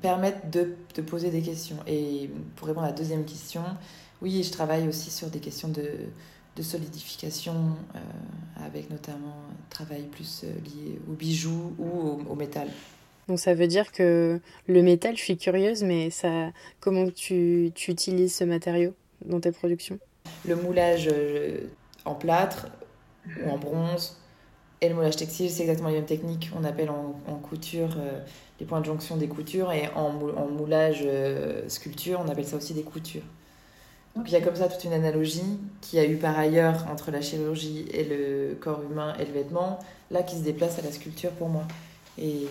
permettent 0.00 0.50
de, 0.50 1.02
poser 1.02 1.30
des 1.30 1.42
questions. 1.42 1.76
Et 1.86 2.30
pour 2.56 2.68
répondre 2.68 2.86
à 2.86 2.90
la 2.90 2.96
deuxième 2.96 3.24
question, 3.24 3.62
oui, 4.20 4.42
je 4.42 4.50
travaille 4.50 4.88
aussi 4.88 5.10
sur 5.10 5.28
des 5.28 5.40
questions 5.40 5.68
de, 5.68 5.90
de 6.56 6.62
solidification, 6.62 7.76
euh, 7.94 8.64
avec 8.64 8.90
notamment 8.90 9.36
un 9.50 9.70
travail 9.70 10.04
plus 10.04 10.42
euh, 10.44 10.48
lié 10.64 10.98
aux 11.08 11.14
bijoux 11.14 11.74
ou 11.78 12.22
au 12.28 12.34
métal. 12.34 12.68
Donc 13.28 13.40
ça 13.40 13.54
veut 13.54 13.66
dire 13.66 13.90
que 13.90 14.40
le 14.66 14.82
métal, 14.82 15.16
je 15.16 15.22
suis 15.22 15.36
curieuse, 15.36 15.82
mais 15.82 16.10
ça, 16.10 16.50
comment 16.80 17.10
tu, 17.10 17.72
tu 17.74 17.90
utilises 17.90 18.36
ce 18.36 18.44
matériau 18.44 18.94
dans 19.24 19.40
tes 19.40 19.52
productions? 19.52 19.98
Le 20.46 20.56
moulage 20.56 21.08
euh, 21.12 21.66
en 22.04 22.14
plâtre 22.14 22.68
ou 23.44 23.50
en 23.50 23.58
bronze 23.58 24.16
et 24.80 24.88
le 24.88 24.94
moulage 24.94 25.16
textile, 25.16 25.50
c'est 25.50 25.62
exactement 25.62 25.88
les 25.88 25.96
mêmes 25.96 26.04
techniques. 26.04 26.50
On 26.56 26.64
appelle 26.64 26.90
en, 26.90 27.36
couture 27.36 27.96
euh, 27.98 28.20
les 28.60 28.66
points 28.66 28.80
de 28.80 28.86
jonction 28.86 29.16
des 29.16 29.28
coutures 29.28 29.72
et 29.72 29.88
en, 29.94 30.10
moulage 30.10 31.02
euh, 31.04 31.68
sculpture, 31.68 32.20
on 32.24 32.28
appelle 32.28 32.46
ça 32.46 32.56
aussi 32.56 32.74
des 32.74 32.82
coutures. 32.82 33.22
Donc 34.14 34.28
il 34.28 34.32
y 34.32 34.36
a 34.36 34.40
comme 34.40 34.56
ça 34.56 34.68
toute 34.68 34.82
une 34.84 34.94
analogie 34.94 35.58
qui 35.82 35.98
a 35.98 36.04
eu 36.06 36.16
par 36.16 36.38
ailleurs 36.38 36.86
entre 36.90 37.10
la 37.10 37.20
chirurgie 37.20 37.86
et 37.92 38.04
le 38.04 38.56
corps 38.58 38.82
humain 38.82 39.14
et 39.20 39.26
le 39.26 39.32
vêtement, 39.32 39.78
là 40.10 40.22
qui 40.22 40.36
se 40.36 40.42
déplace 40.42 40.78
à 40.78 40.82
la 40.82 40.90
sculpture 40.90 41.32
pour 41.32 41.48
moi. 41.48 41.64
Et 42.18 42.46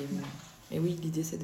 l'idée 1.15 1.23
c'est 1.23 1.39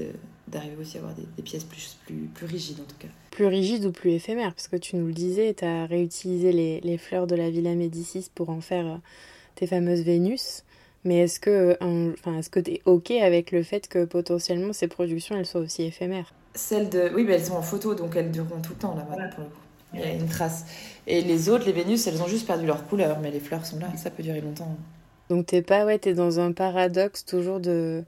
d'arriver 0.48 0.76
aussi 0.80 0.98
à 0.98 1.02
avoir 1.02 1.16
des, 1.16 1.44
pièces 1.44 1.64
plus, 1.64 1.98
plus, 2.06 2.28
plus, 2.34 2.46
rigides 2.46 2.80
en 2.80 2.84
tout 2.84 2.98
cas. 3.00 3.08
Plus 3.32 3.46
rigides 3.46 3.86
ou 3.86 3.92
plus 3.92 4.12
éphémères, 4.12 4.54
parce 4.54 4.68
que 4.68 4.76
tu 4.76 4.96
nous 4.96 5.08
le 5.08 5.14
disais, 5.14 5.54
tu 5.54 5.66
as 5.66 5.86
réutilisé 5.86 6.52
les, 6.52 6.82
les, 6.82 6.98
fleurs 6.98 7.28
de 7.28 7.36
la 7.36 7.50
Villa 7.50 7.74
Médicis 7.76 8.30
pour 8.34 8.50
en 8.50 8.62
faire 8.62 8.86
euh, 8.86 8.98
tes 9.56 9.68
fameuses 9.68 10.02
Vénus. 10.02 10.64
Mais 11.04 11.20
est-ce 11.20 11.40
que 11.40 11.78
enfin, 11.82 12.38
est-ce 12.38 12.50
que 12.50 12.60
tu 12.60 12.74
es 12.74 12.82
OK 12.86 13.10
avec 13.12 13.52
le 13.52 13.64
fait 13.64 13.88
que 13.88 14.06
potentiellement 14.06 14.72
ces 14.72 14.88
productions 14.88 15.36
elles 15.36 15.48
soient 15.48 15.62
aussi 15.62 15.84
éphémères? 15.84 16.34
Celles 16.54 16.90
de. 16.90 17.12
Oui, 17.16 17.24
mais 17.24 17.34
elles 17.34 17.46
sont 17.46 17.56
en 17.56 17.64
photo 17.64 17.96
donc 17.96 18.16
elles 18.16 18.30
dureront 18.30 18.62
tout 18.62 18.74
le 18.74 18.78
temps 18.78 18.96
là-bas 18.96 19.30
pour 19.30 19.44
le 19.44 19.50
coup. 19.50 19.62
Il 19.94 20.00
y 20.00 20.04
a 20.04 20.14
une 20.14 20.28
trace. 20.28 20.66
Et 21.08 21.22
les 21.22 21.50
autres, 21.50 21.66
les 21.66 21.74
Vénus, 21.74 22.08
elles 22.08 22.22
ont 22.22 22.28
juste 22.28 22.48
perdu 22.48 22.66
leur 22.66 22.88
couleur, 22.88 23.20
mais 23.20 23.30
les 23.30 23.42
fleurs 23.42 23.66
sont 23.66 23.78
là, 23.80 23.88
ça 23.98 24.10
peut 24.10 24.24
durer 24.24 24.40
longtemps. 24.40 24.78
Donc 25.30 25.48
t'es 25.48 25.62
pas, 25.62 25.86
ouais, 25.86 25.98
t'es 25.98 26.14
dans 26.14 26.40
un 26.40 26.52
paradoxe 26.52 27.26
toujours 27.26 27.60
de 27.60 28.04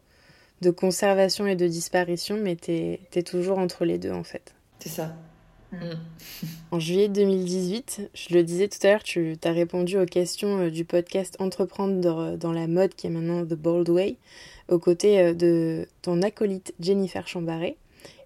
de 0.64 0.72
conservation 0.72 1.46
et 1.46 1.56
de 1.56 1.68
disparition, 1.68 2.38
mais 2.42 2.56
tu 2.56 2.72
es, 2.72 3.24
toujours 3.24 3.60
entre 3.60 3.86
les 3.86 3.98
deux 3.98 4.12
en 4.12 4.24
fait. 4.24 4.54
C'est 4.80 4.90
ça. 4.90 5.16
Mm. 5.72 5.78
En 6.72 6.80
juillet 6.80 7.10
2018, 7.10 8.10
je 8.14 8.34
le 8.34 8.44
disais 8.44 8.68
tout 8.68 8.80
à 8.84 8.92
l'heure, 8.92 9.04
tu 9.04 9.36
as 9.44 9.52
répondu 9.52 9.98
aux 9.98 10.06
questions 10.06 10.58
euh, 10.60 10.70
du 10.70 10.86
podcast 10.86 11.36
Entreprendre 11.40 12.38
dans 12.38 12.52
la 12.52 12.68
mode, 12.68 12.94
qui 12.96 13.08
est 13.08 13.10
maintenant 13.10 13.44
The 13.44 13.56
Bold 13.56 13.90
Way, 13.90 14.18
aux 14.70 14.80
côtés 14.80 15.20
euh, 15.20 15.34
de 15.34 15.88
ton 16.02 16.22
acolyte 16.22 16.74
Jennifer 16.80 17.28
Chambaré. 17.28 17.76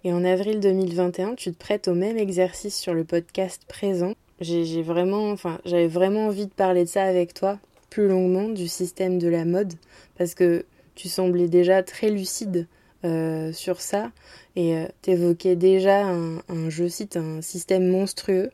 Et 0.04 0.12
en 0.12 0.24
avril 0.24 0.60
2021, 0.60 1.34
tu 1.34 1.52
te 1.52 1.58
prêtes 1.58 1.88
au 1.88 1.94
même 1.94 2.16
exercice 2.16 2.78
sur 2.78 2.94
le 2.94 3.04
podcast 3.04 3.62
présent. 3.66 4.14
J'ai 4.40 4.82
vraiment, 4.82 5.30
enfin, 5.32 5.58
j'avais 5.64 5.88
vraiment 5.88 6.26
envie 6.26 6.46
de 6.46 6.52
parler 6.52 6.84
de 6.84 6.88
ça 6.88 7.02
avec 7.02 7.34
toi 7.34 7.58
plus 7.90 8.06
longuement 8.06 8.48
du 8.48 8.68
système 8.68 9.18
de 9.18 9.28
la 9.28 9.44
mode 9.44 9.72
parce 10.16 10.34
que 10.34 10.64
tu 10.98 11.08
semblais 11.08 11.46
déjà 11.46 11.84
très 11.84 12.10
lucide 12.10 12.66
euh, 13.04 13.52
sur 13.52 13.80
ça 13.80 14.10
et 14.56 14.76
euh, 14.76 14.86
t'évoquais 15.00 15.54
déjà 15.54 16.04
un, 16.04 16.40
je 16.68 16.88
cite, 16.88 17.16
un 17.16 17.40
système 17.40 17.86
monstrueux. 17.86 18.50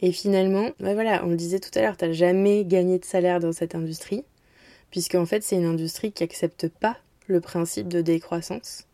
Et 0.00 0.10
finalement, 0.10 0.70
voilà, 0.80 1.22
on 1.24 1.28
le 1.28 1.36
disait 1.36 1.60
tout 1.60 1.70
à 1.78 1.82
l'heure, 1.82 1.98
t'as 1.98 2.12
jamais 2.12 2.64
gagné 2.64 2.98
de 2.98 3.04
salaire 3.04 3.40
dans 3.40 3.52
cette 3.52 3.74
industrie, 3.74 4.24
puisque 4.90 5.16
en 5.16 5.26
fait 5.26 5.42
c'est 5.42 5.56
une 5.56 5.66
industrie 5.66 6.12
qui 6.12 6.24
accepte 6.24 6.68
pas 6.68 6.96
le 7.26 7.40
principe 7.40 7.88
de 7.88 8.00
décroissance. 8.00 8.84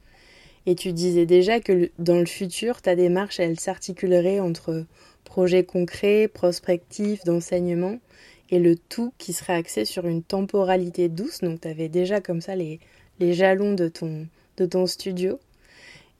Et 0.67 0.75
tu 0.75 0.93
disais 0.93 1.27
déjà 1.27 1.61
que 1.61 1.91
dans 2.01 2.19
le 2.19 2.27
futur, 2.27 2.83
ta 2.83 2.97
démarche, 2.97 3.39
elle 3.39 3.61
s'articulerait 3.61 4.41
entre 4.41 4.85
projets 5.25 5.65
concrets, 5.65 6.27
prospectifs, 6.27 7.23
d'enseignement, 7.25 7.99
et 8.53 8.59
le 8.59 8.77
tout 8.77 9.13
qui 9.17 9.33
serait 9.33 9.55
axé 9.55 9.87
sur 9.87 10.07
une 10.07 10.23
temporalité 10.23 11.09
douce. 11.09 11.41
Donc 11.41 11.63
tu 11.63 11.69
avais 11.69 11.89
déjà 11.89 12.21
comme 12.21 12.43
ça 12.43 12.55
les, 12.55 12.79
les 13.19 13.33
jalons 13.33 13.73
de 13.73 13.89
ton, 13.89 14.29
de 14.59 14.67
ton 14.67 14.87
studio. 14.87 15.41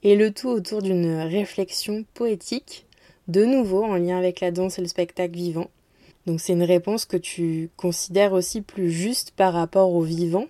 Et 0.01 0.15
le 0.15 0.33
tout 0.33 0.49
autour 0.49 0.81
d'une 0.81 1.21
réflexion 1.21 2.03
poétique, 2.15 2.87
de 3.29 3.45
nouveau 3.45 3.85
en 3.85 3.95
lien 3.95 4.17
avec 4.17 4.41
la 4.41 4.51
danse 4.51 4.79
et 4.79 4.81
le 4.81 4.87
spectacle 4.87 5.35
vivant. 5.35 5.69
Donc 6.25 6.41
c'est 6.41 6.53
une 6.53 6.63
réponse 6.63 7.05
que 7.05 7.17
tu 7.17 7.69
considères 7.77 8.33
aussi 8.33 8.61
plus 8.61 8.89
juste 8.89 9.31
par 9.31 9.53
rapport 9.53 9.93
au 9.93 10.01
vivant. 10.01 10.47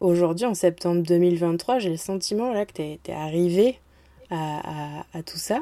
Aujourd'hui, 0.00 0.46
en 0.46 0.54
septembre 0.54 1.02
2023, 1.02 1.78
j'ai 1.78 1.90
le 1.90 1.96
sentiment 1.96 2.52
là 2.52 2.66
que 2.66 2.72
tu 2.72 2.82
es, 2.82 3.12
arrivé 3.12 3.78
à, 4.30 5.04
à, 5.14 5.22
tout 5.22 5.38
ça. 5.38 5.60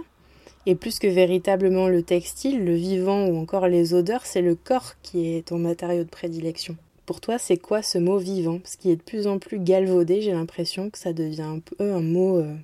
Et 0.67 0.75
plus 0.75 0.99
que 0.99 1.07
véritablement 1.07 1.89
le 1.89 2.03
textile, 2.03 2.65
le 2.65 2.75
vivant 2.75 3.27
ou 3.27 3.39
encore 3.39 3.67
les 3.67 3.95
odeurs, 3.95 4.27
c'est 4.27 4.43
le 4.43 4.55
corps 4.55 4.95
qui 5.03 5.35
est 5.35 5.49
ton 5.49 5.59
matériau 5.59 6.05
de 6.05 6.09
prédilection. 6.09 6.77
Pour 7.07 7.21
toi, 7.21 7.39
c'est 7.39 7.57
quoi 7.57 7.83
ce 7.83 7.99
mot 7.99 8.19
vivant? 8.19 8.61
Ce 8.65 8.77
qui 8.77 8.91
est 8.91 8.97
de 8.97 9.03
plus 9.03 9.27
en 9.27 9.39
plus 9.39 9.59
galvaudé, 9.59 10.21
j'ai 10.21 10.33
l'impression 10.33 10.91
que 10.91 10.99
ça 10.99 11.13
devient 11.13 11.43
un 11.43 11.59
peu 11.61 11.93
un 11.93 12.03
mot 12.03 12.39
euh, 12.39 12.55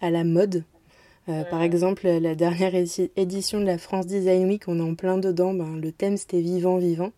à 0.00 0.10
la 0.10 0.24
mode. 0.24 0.64
Euh, 1.28 1.44
par 1.44 1.62
exemple, 1.62 2.06
la 2.06 2.34
dernière 2.34 2.74
édition 2.74 3.60
de 3.60 3.64
la 3.64 3.78
France 3.78 4.06
Design 4.06 4.46
Week, 4.46 4.64
on 4.66 4.78
est 4.78 4.90
en 4.90 4.94
plein 4.94 5.18
dedans, 5.18 5.54
ben, 5.54 5.76
le 5.76 5.90
thème 5.92 6.16
c'était 6.16 6.40
vivant, 6.40 6.78
vivant. 6.78 7.12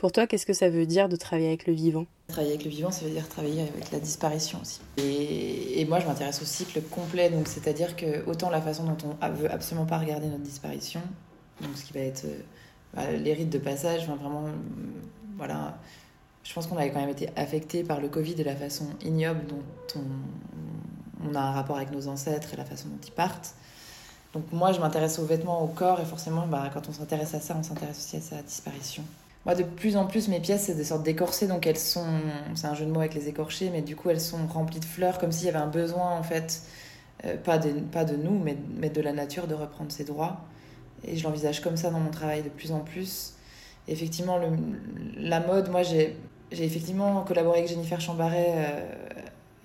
Pour 0.00 0.12
toi, 0.12 0.26
qu'est-ce 0.26 0.46
que 0.46 0.54
ça 0.54 0.70
veut 0.70 0.86
dire 0.86 1.10
de 1.10 1.16
travailler 1.16 1.48
avec 1.48 1.66
le 1.66 1.74
vivant? 1.74 2.06
Travailler 2.28 2.54
avec 2.54 2.64
le 2.64 2.70
vivant, 2.70 2.90
ça 2.90 3.04
veut 3.04 3.10
dire 3.10 3.28
travailler 3.28 3.60
avec 3.60 3.90
la 3.92 4.00
disparition 4.00 4.58
aussi. 4.62 4.80
Et, 4.96 5.84
moi, 5.84 6.00
je 6.00 6.06
m'intéresse 6.06 6.40
au 6.40 6.46
cycle 6.46 6.80
complet, 6.80 7.28
donc 7.28 7.46
c'est-à-dire 7.46 7.94
que 7.96 8.24
autant 8.26 8.48
la 8.48 8.62
façon 8.62 8.84
dont 8.84 8.96
on 9.20 9.28
veut 9.28 9.52
absolument 9.52 9.84
pas 9.84 9.98
regarder 9.98 10.28
notre 10.28 10.42
disparition, 10.42 11.02
donc 11.60 11.76
ce 11.76 11.84
qui 11.84 11.92
va 11.92 12.00
être 12.00 12.24
euh, 12.24 12.40
bah, 12.94 13.12
les 13.12 13.34
rites 13.34 13.50
de 13.50 13.58
passage, 13.58 14.06
vraiment, 14.06 14.44
voilà. 15.36 15.76
Je 16.44 16.54
pense 16.54 16.66
qu'on 16.66 16.78
avait 16.78 16.92
quand 16.92 17.00
même 17.00 17.10
été 17.10 17.28
affecté 17.36 17.84
par 17.84 18.00
le 18.00 18.08
Covid 18.08 18.40
et 18.40 18.44
la 18.44 18.56
façon 18.56 18.86
ignoble 19.04 19.44
dont 19.48 20.00
on, 21.26 21.34
a 21.34 21.40
un 21.40 21.52
rapport 21.52 21.76
avec 21.76 21.92
nos 21.92 22.08
ancêtres 22.08 22.54
et 22.54 22.56
la 22.56 22.64
façon 22.64 22.88
dont 22.88 23.06
ils 23.06 23.12
partent. 23.12 23.54
Donc 24.32 24.50
moi, 24.50 24.72
je 24.72 24.80
m'intéresse 24.80 25.18
aux 25.18 25.26
vêtements, 25.26 25.62
au 25.62 25.68
corps, 25.68 26.00
et 26.00 26.06
forcément, 26.06 26.46
bah, 26.46 26.70
quand 26.72 26.88
on 26.88 26.92
s'intéresse 26.92 27.34
à 27.34 27.40
ça, 27.40 27.54
on 27.58 27.62
s'intéresse 27.62 27.98
aussi 27.98 28.16
à 28.16 28.22
sa 28.22 28.40
disparition. 28.40 29.04
Moi, 29.46 29.54
de 29.54 29.62
plus 29.62 29.96
en 29.96 30.06
plus, 30.06 30.28
mes 30.28 30.40
pièces, 30.40 30.64
c'est 30.64 30.74
des 30.74 30.84
sortes 30.84 31.02
d'écorcés, 31.02 31.46
donc 31.46 31.66
elles 31.66 31.78
sont. 31.78 32.06
C'est 32.54 32.66
un 32.66 32.74
jeu 32.74 32.84
de 32.84 32.90
mots 32.90 33.00
avec 33.00 33.14
les 33.14 33.28
écorchés, 33.28 33.70
mais 33.70 33.80
du 33.82 33.96
coup, 33.96 34.10
elles 34.10 34.20
sont 34.20 34.46
remplies 34.46 34.80
de 34.80 34.84
fleurs, 34.84 35.18
comme 35.18 35.32
s'il 35.32 35.46
y 35.46 35.48
avait 35.48 35.58
un 35.58 35.66
besoin, 35.66 36.10
en 36.18 36.22
fait, 36.22 36.62
euh, 37.24 37.36
pas, 37.38 37.58
de, 37.58 37.70
pas 37.80 38.04
de 38.04 38.16
nous, 38.16 38.38
mais, 38.38 38.90
de 38.90 39.00
la 39.00 39.12
nature, 39.12 39.46
de 39.46 39.54
reprendre 39.54 39.90
ses 39.90 40.04
droits. 40.04 40.42
Et 41.04 41.16
je 41.16 41.24
l'envisage 41.24 41.60
comme 41.62 41.76
ça 41.78 41.90
dans 41.90 42.00
mon 42.00 42.10
travail 42.10 42.42
de 42.42 42.50
plus 42.50 42.72
en 42.72 42.80
plus. 42.80 43.34
effectivement, 43.88 44.38
la 45.16 45.40
mode, 45.40 45.70
moi, 45.70 45.82
j'ai 45.82 46.16
effectivement 46.52 47.22
collaboré 47.24 47.60
avec 47.60 47.70
Jennifer 47.70 48.00
Chambaret 48.00 48.54
euh, 48.56 48.80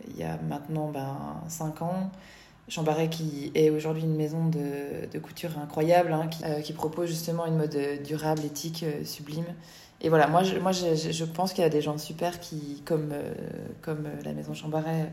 il 0.07 0.17
y 0.17 0.23
a 0.23 0.37
maintenant 0.47 0.89
ben, 0.89 1.41
5 1.47 1.81
ans. 1.81 2.11
Chambaret 2.67 3.09
qui 3.09 3.51
est 3.53 3.69
aujourd'hui 3.69 4.03
une 4.03 4.15
maison 4.15 4.47
de, 4.47 5.07
de 5.11 5.19
couture 5.19 5.51
incroyable, 5.59 6.11
hein, 6.11 6.27
qui, 6.27 6.43
euh, 6.45 6.61
qui, 6.61 6.73
propose 6.73 7.09
justement 7.09 7.45
une 7.45 7.57
mode 7.57 7.77
durable, 8.03 8.43
éthique, 8.43 8.83
euh, 8.83 9.03
sublime. 9.03 9.45
Et 10.01 10.09
voilà, 10.09 10.27
moi 10.27 10.43
je, 10.43 10.57
moi, 10.57 10.71
je, 10.71 11.23
pense 11.25 11.53
qu'il 11.53 11.61
y 11.61 11.65
a 11.65 11.69
des 11.69 11.81
gens 11.81 11.97
super 11.97 12.39
qui, 12.39 12.81
comme, 12.85 13.11
euh, 13.11 13.33
comme 13.81 14.07
la 14.23 14.33
maison 14.33 14.53
Chambaret, 14.53 15.11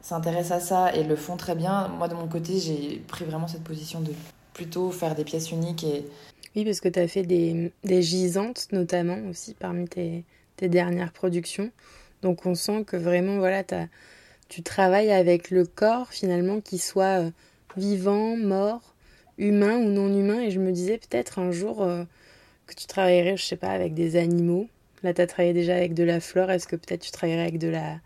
s'intéressent 0.00 0.50
à 0.50 0.60
ça 0.60 0.94
et 0.94 1.04
le 1.04 1.14
font 1.14 1.36
très 1.36 1.54
bien. 1.54 1.88
Moi, 1.88 2.08
de 2.08 2.14
mon 2.14 2.26
côté, 2.26 2.58
j'ai 2.58 2.98
pris 3.06 3.24
vraiment 3.24 3.46
cette 3.46 3.62
position 3.62 4.00
de 4.00 4.12
plutôt 4.52 4.90
faire 4.90 5.14
des 5.14 5.24
pièces 5.24 5.50
uniques 5.50 5.84
et... 5.84 6.04
Oui, 6.54 6.66
parce 6.66 6.80
que 6.80 6.88
tu 6.88 6.98
as 6.98 7.08
fait 7.08 7.22
des, 7.22 7.72
des, 7.82 8.02
gisantes, 8.02 8.66
notamment, 8.72 9.16
aussi, 9.30 9.54
parmi 9.54 9.88
tes, 9.88 10.24
tes, 10.56 10.68
dernières 10.68 11.12
productions. 11.12 11.70
Donc, 12.20 12.44
on 12.44 12.54
sent 12.54 12.84
que 12.84 12.98
vraiment, 12.98 13.38
voilà, 13.38 13.62
as, 13.70 13.86
tu 14.52 14.62
travailles 14.62 15.10
avec 15.10 15.50
le 15.50 15.64
corps, 15.64 16.08
finalement, 16.10 16.60
qui 16.60 16.76
soit 16.76 17.22
euh, 17.22 17.30
vivant, 17.78 18.36
mort, 18.36 18.94
humain 19.38 19.78
ou 19.78 19.88
non 19.88 20.08
humain. 20.08 20.42
Et 20.42 20.50
je 20.50 20.60
me 20.60 20.72
disais 20.72 20.98
peut-être 20.98 21.38
un 21.38 21.50
jour 21.52 21.82
euh, 21.82 22.04
que 22.66 22.74
tu 22.74 22.86
travaillerais, 22.86 23.38
je 23.38 23.44
sais 23.44 23.56
pas, 23.56 23.70
avec 23.70 23.94
des 23.94 24.16
animaux. 24.16 24.68
Là, 25.02 25.14
tu 25.14 25.22
as 25.22 25.26
travaillé 25.26 25.54
déjà 25.54 25.74
avec 25.74 25.94
de 25.94 26.04
la 26.04 26.20
flore. 26.20 26.50
Est-ce 26.50 26.68
que 26.68 26.76
peut-être 26.76 27.00
tu 27.00 27.10
travaillerais 27.10 27.44
avec 27.44 27.58
de 27.58 27.68
la, 27.68 27.96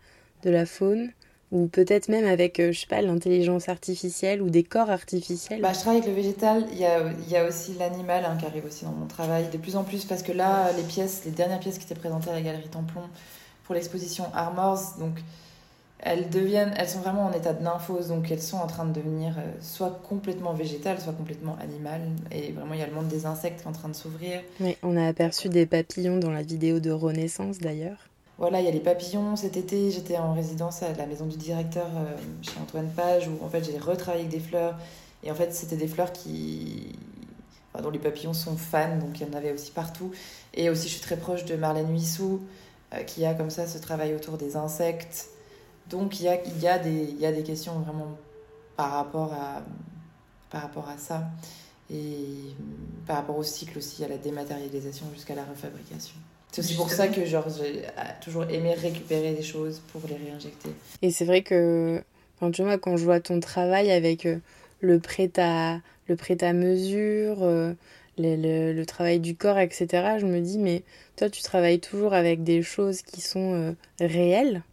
de 0.43 0.49
la 0.49 0.65
faune? 0.65 1.11
Ou 1.51 1.67
peut-être 1.67 2.07
même 2.07 2.25
avec, 2.25 2.61
euh, 2.61 2.71
je 2.71 2.79
sais 2.79 2.87
pas, 2.87 3.01
l'intelligence 3.01 3.67
artificielle 3.67 4.41
ou 4.41 4.49
des 4.49 4.63
corps 4.63 4.89
artificiels? 4.89 5.59
Bah, 5.59 5.73
Je 5.73 5.79
travaille 5.79 5.99
avec 5.99 6.09
le 6.09 6.15
végétal, 6.15 6.65
il 6.71 6.79
y 6.79 7.35
a, 7.35 7.45
aussi 7.45 7.73
l'animal 7.73 8.23
hein, 8.23 8.37
qui 8.39 8.45
arrive 8.45 8.63
aussi 8.63 8.85
dans 8.85 8.91
mon 8.91 9.07
travail, 9.07 9.49
de 9.51 9.57
plus 9.57 9.75
en 9.75 9.83
plus, 9.83 10.05
parce 10.05 10.23
que 10.23 10.31
là, 10.31 10.71
les 10.77 10.83
pièces, 10.83 11.23
les 11.25 11.31
dernières 11.31 11.59
pièces 11.59 11.77
qui 11.77 11.83
étaient 11.83 11.99
présentées 11.99 12.29
à 12.29 12.33
la 12.33 12.41
Galerie 12.41 12.69
Templon 12.69 13.03
pour 13.65 13.75
l'exposition 13.75 14.27
Armors, 14.33 14.95
donc 14.97 15.19
elles 15.99 16.29
deviennent, 16.29 16.73
elles 16.77 16.87
sont 16.87 16.99
vraiment 16.99 17.25
en 17.25 17.31
état 17.31 17.53
de 17.53 17.63
nymphose, 17.63 18.09
donc 18.09 18.29
elles 18.29 18.41
sont 18.41 18.57
en 18.57 18.67
train 18.67 18.85
de 18.85 18.93
devenir 18.93 19.33
euh, 19.39 19.51
soit 19.61 19.99
complètement 20.07 20.53
végétales, 20.53 21.01
soit 21.01 21.13
complètement 21.13 21.57
animales. 21.59 22.01
Et 22.31 22.51
vraiment, 22.51 22.73
il 22.75 22.79
y 22.79 22.83
a 22.83 22.87
le 22.87 22.93
monde 22.93 23.07
des 23.07 23.25
insectes 23.25 23.61
qui 23.61 23.65
est 23.65 23.69
en 23.69 23.73
train 23.73 23.89
de 23.89 23.95
s'ouvrir. 23.95 24.41
Oui, 24.59 24.77
on 24.83 24.95
a 24.95 25.07
aperçu 25.07 25.49
des 25.49 25.65
papillons 25.65 26.17
dans 26.17 26.29
la 26.29 26.43
vidéo 26.43 26.79
de 26.79 26.91
Renaissance 26.91 27.57
d'ailleurs. 27.57 27.97
Voilà, 28.37 28.59
il 28.61 28.65
y 28.65 28.69
a 28.69 28.71
les 28.71 28.79
papillons. 28.79 29.35
Cet 29.35 29.57
été, 29.57 29.89
j'étais 29.89 30.17
en 30.17 30.33
résidence 30.33 30.83
à 30.83 30.93
la 30.93 31.07
maison 31.07 31.25
du 31.25 31.37
directeur 31.37 31.87
euh, 31.87 32.15
chez 32.43 32.59
Antoine 32.61 32.89
Page, 32.95 33.27
où 33.27 33.43
en 33.43 33.49
fait 33.49 33.63
j'ai 33.63 33.79
retravaillé 33.79 34.25
avec 34.25 34.31
des 34.31 34.43
fleurs. 34.43 34.77
Et 35.23 35.31
en 35.31 35.35
fait, 35.35 35.51
c'était 35.51 35.77
des 35.77 35.87
fleurs 35.87 36.13
qui, 36.13 36.95
enfin, 37.73 37.83
dont 37.83 37.89
les 37.89 37.97
papillons 37.97 38.35
sont 38.35 38.55
fans, 38.55 38.97
donc 38.99 39.19
il 39.19 39.27
y 39.27 39.29
en 39.29 39.33
avait 39.33 39.51
aussi 39.51 39.71
partout. 39.71 40.11
Et 40.53 40.69
aussi, 40.69 40.87
je 40.89 40.93
suis 40.93 41.01
très 41.01 41.17
proche 41.17 41.43
de 41.45 41.55
Marlène 41.55 41.91
Huissou, 41.91 42.41
euh, 42.93 43.01
qui 43.01 43.25
a 43.25 43.33
comme 43.33 43.49
ça 43.49 43.65
ce 43.65 43.79
travail 43.79 44.13
autour 44.13 44.37
des 44.37 44.55
insectes 44.55 45.29
donc 45.89 46.19
il 46.19 46.25
y 46.25 46.29
a, 46.29 46.35
y, 46.35 46.67
a 46.67 46.87
y 46.87 47.25
a 47.25 47.31
des 47.31 47.43
questions 47.43 47.79
vraiment 47.79 48.17
par 48.75 48.91
rapport 48.91 49.33
à, 49.33 49.63
par 50.49 50.61
rapport 50.61 50.87
à 50.89 50.97
ça 50.97 51.23
et 51.91 52.53
par 53.05 53.17
rapport 53.17 53.37
au 53.37 53.43
cycle 53.43 53.77
aussi, 53.77 54.03
à 54.03 54.07
la 54.07 54.17
dématérialisation 54.17 55.05
jusqu'à 55.13 55.35
la 55.35 55.43
refabrication. 55.45 56.15
C'est 56.51 56.61
aussi 56.61 56.75
pour 56.75 56.89
ça 56.89 57.07
que 57.07 57.25
genre, 57.25 57.47
j'ai 57.49 57.83
toujours 58.21 58.43
aimé 58.49 58.73
récupérer 58.73 59.33
des 59.33 59.43
choses 59.43 59.81
pour 59.91 60.01
les 60.07 60.15
réinjecter. 60.15 60.69
Et 61.01 61.11
c'est 61.11 61.25
vrai 61.25 61.43
que 61.43 62.01
quand, 62.39 62.51
tu 62.51 62.63
vois, 62.63 62.77
quand 62.77 62.97
je 62.97 63.03
vois 63.03 63.19
ton 63.19 63.39
travail 63.39 63.91
avec 63.91 64.25
euh, 64.25 64.39
le 64.79 64.99
prêt 64.99 65.31
à, 65.37 65.79
le 66.07 66.15
prêt 66.15 66.43
à 66.43 66.53
mesure, 66.53 67.43
euh, 67.43 67.73
le, 68.17 68.35
le, 68.35 68.73
le, 68.73 68.85
travail 68.85 69.19
du 69.19 69.35
corps, 69.35 69.59
etc., 69.59 70.17
je 70.19 70.25
me 70.25 70.39
dis, 70.41 70.57
mais 70.57 70.83
toi, 71.15 71.29
tu 71.29 71.41
travailles 71.41 71.79
toujours 71.79 72.13
avec 72.13 72.43
des 72.43 72.61
choses 72.63 73.01
qui 73.01 73.21
sont 73.21 73.53
euh, 73.53 73.73
réelles 73.99 74.63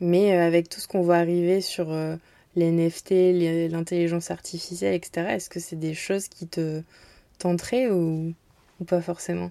mais 0.00 0.32
euh, 0.32 0.46
avec 0.46 0.68
tout 0.68 0.80
ce 0.80 0.88
qu'on 0.88 1.02
voit 1.02 1.16
arriver 1.16 1.60
sur 1.60 1.90
euh, 1.92 2.16
les 2.56 2.70
NFT, 2.70 3.70
l'intelligence 3.70 4.30
artificielle, 4.30 4.94
etc., 4.94 5.28
est-ce 5.30 5.50
que 5.50 5.60
c'est 5.60 5.76
des 5.76 5.94
choses 5.94 6.28
qui 6.28 6.46
te 6.46 6.82
tenteraient 7.38 7.90
ou, 7.90 8.34
pas 8.86 9.00
forcément? 9.00 9.50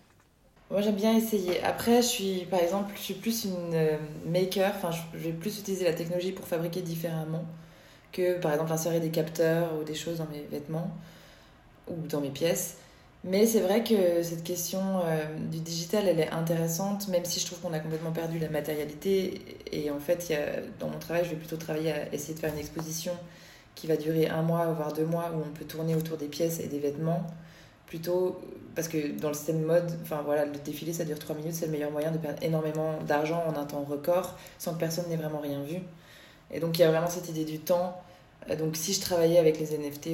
Moi 0.69 0.81
j'aime 0.81 0.95
bien 0.95 1.15
essayer. 1.15 1.61
Après, 1.63 2.01
je 2.01 2.07
suis 2.07 2.45
par 2.49 2.59
exemple, 2.59 2.91
je 2.95 3.01
suis 3.01 3.13
plus 3.13 3.45
une 3.45 3.73
euh, 3.73 3.97
maker, 4.25 4.73
enfin 4.75 4.91
je 5.13 5.19
vais 5.19 5.31
plus 5.31 5.59
utiliser 5.59 5.85
la 5.85 5.93
technologie 5.93 6.33
pour 6.33 6.45
fabriquer 6.45 6.81
différemment 6.81 7.45
que 8.11 8.39
par 8.39 8.51
exemple 8.51 8.71
insérer 8.71 8.99
des 8.99 9.09
capteurs 9.09 9.77
ou 9.79 9.83
des 9.83 9.95
choses 9.95 10.17
dans 10.17 10.27
mes 10.27 10.41
vêtements 10.51 10.91
ou 11.87 11.95
dans 12.07 12.19
mes 12.19 12.29
pièces. 12.29 12.77
Mais 13.29 13.45
c'est 13.45 13.59
vrai 13.59 13.83
que 13.83 14.23
cette 14.23 14.43
question 14.43 14.79
euh, 15.03 15.25
du 15.51 15.59
digital, 15.59 16.07
elle 16.07 16.19
est 16.19 16.29
intéressante, 16.29 17.09
même 17.09 17.25
si 17.25 17.41
je 17.41 17.45
trouve 17.45 17.59
qu'on 17.59 17.73
a 17.73 17.79
complètement 17.79 18.13
perdu 18.13 18.39
la 18.39 18.49
matérialité. 18.49 19.41
Et 19.71 19.91
en 19.91 19.99
fait, 19.99 20.29
y 20.29 20.33
a, 20.33 20.61
dans 20.79 20.87
mon 20.87 20.97
travail, 20.97 21.25
je 21.25 21.31
vais 21.31 21.35
plutôt 21.35 21.57
travailler 21.57 21.91
à 21.91 22.13
essayer 22.13 22.33
de 22.33 22.39
faire 22.39 22.53
une 22.53 22.59
exposition 22.59 23.11
qui 23.75 23.85
va 23.87 23.97
durer 23.97 24.29
un 24.29 24.43
mois, 24.43 24.65
voire 24.67 24.93
deux 24.93 25.05
mois, 25.05 25.33
où 25.35 25.41
on 25.41 25.53
peut 25.53 25.65
tourner 25.65 25.93
autour 25.95 26.15
des 26.15 26.27
pièces 26.27 26.61
et 26.61 26.67
des 26.67 26.79
vêtements. 26.79 27.27
Plutôt 27.85 28.39
parce 28.75 28.87
que 28.87 29.19
dans 29.19 29.29
le 29.29 29.33
système 29.33 29.61
mode, 29.61 29.91
enfin 30.03 30.21
voilà, 30.23 30.45
le 30.45 30.51
défilé 30.59 30.93
ça 30.93 31.03
dure 31.03 31.17
trois 31.17 31.35
minutes, 31.35 31.55
c'est 31.55 31.65
le 31.65 31.71
meilleur 31.71 31.91
moyen 31.91 32.11
de 32.11 32.17
perdre 32.17 32.37
énormément 32.43 32.99
d'argent 33.07 33.43
en 33.47 33.59
un 33.59 33.65
temps 33.65 33.83
record 33.83 34.37
sans 34.59 34.73
que 34.73 34.79
personne 34.79 35.05
n'ait 35.09 35.15
vraiment 35.15 35.39
rien 35.39 35.63
vu. 35.63 35.79
Et 36.51 36.59
donc 36.59 36.77
il 36.77 36.81
y 36.81 36.85
a 36.85 36.91
vraiment 36.91 37.09
cette 37.09 37.27
idée 37.29 37.45
du 37.45 37.59
temps 37.59 37.99
donc 38.55 38.75
si 38.75 38.93
je 38.93 39.01
travaillais 39.01 39.39
avec 39.39 39.59
les 39.59 39.77
NFT 39.77 40.09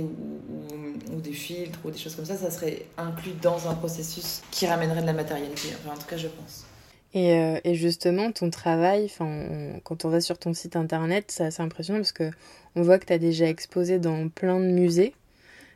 ou, 1.13 1.21
des 1.21 1.31
filtres 1.31 1.79
ou 1.85 1.91
des 1.91 1.97
choses 1.97 2.15
comme 2.15 2.25
ça, 2.25 2.35
ça 2.35 2.49
serait 2.49 2.85
inclus 2.97 3.33
dans 3.41 3.69
un 3.69 3.75
processus 3.75 4.41
qui 4.51 4.65
ramènerait 4.65 5.01
de 5.01 5.05
la 5.05 5.13
matérialité. 5.13 5.69
En 5.87 5.95
tout 5.95 6.07
cas, 6.07 6.17
je 6.17 6.27
pense. 6.27 6.65
Et, 7.13 7.33
euh, 7.33 7.59
justement, 7.73 8.31
ton 8.31 8.49
travail, 8.49 9.11
on, 9.19 9.79
quand 9.83 10.03
on 10.05 10.09
va 10.09 10.19
sur 10.19 10.39
ton 10.39 10.53
site 10.53 10.75
internet, 10.75 11.25
c'est 11.27 11.43
assez 11.43 11.61
impressionnant 11.61 11.99
parce 11.99 12.11
que 12.11 12.31
on 12.75 12.81
voit 12.81 12.97
que 12.97 13.05
tu 13.05 13.13
as 13.13 13.19
déjà 13.19 13.47
exposé 13.47 13.99
dans 13.99 14.27
plein 14.29 14.59
de 14.59 14.65
musées. 14.65 15.13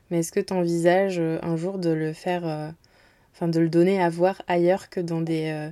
Mais 0.10 0.20
est-ce 0.20 0.32
que 0.32 0.40
tu 0.40 0.54
envisages 0.54 1.20
euh, 1.20 1.38
un 1.44 1.56
jour 1.56 1.78
de 1.78 1.92
le 1.92 2.12
faire, 2.14 2.74
enfin 3.34 3.48
de 3.48 3.60
le 3.60 3.70
donner 3.70 4.02
à 4.02 4.10
voir 4.10 4.42
ailleurs 4.48 4.90
que 4.90 5.00
dans 5.00 5.22
des 5.22 5.72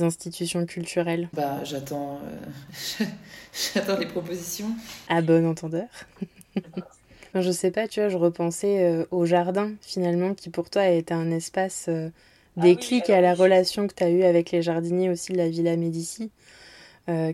institutions 0.00 0.66
culturelles 0.66 1.28
Bah, 1.32 1.62
j'attends, 1.64 2.20
euh, 2.24 3.04
j'attends 3.74 3.98
les 3.98 4.06
propositions. 4.06 4.70
À 5.08 5.22
bon 5.22 5.46
entendeur. 5.46 5.88
je 7.34 7.50
sais 7.50 7.70
pas, 7.70 7.88
tu 7.88 8.00
vois, 8.00 8.08
je 8.08 8.16
repensais 8.16 8.84
euh, 8.84 9.04
au 9.10 9.26
jardin 9.26 9.72
finalement, 9.80 10.34
qui 10.34 10.50
pour 10.50 10.70
toi 10.70 10.82
a 10.82 10.90
été 10.90 11.14
un 11.14 11.30
espace 11.30 11.86
euh, 11.88 12.10
déclic 12.56 13.04
ah 13.08 13.16
à 13.16 13.20
la 13.20 13.34
relation 13.34 13.86
que 13.86 13.94
tu 13.94 14.04
as 14.04 14.10
eue 14.10 14.24
avec 14.24 14.50
les 14.50 14.62
jardiniers 14.62 15.10
aussi 15.10 15.32
de 15.32 15.38
la 15.38 15.48
Villa 15.48 15.76
Médicis. 15.76 16.30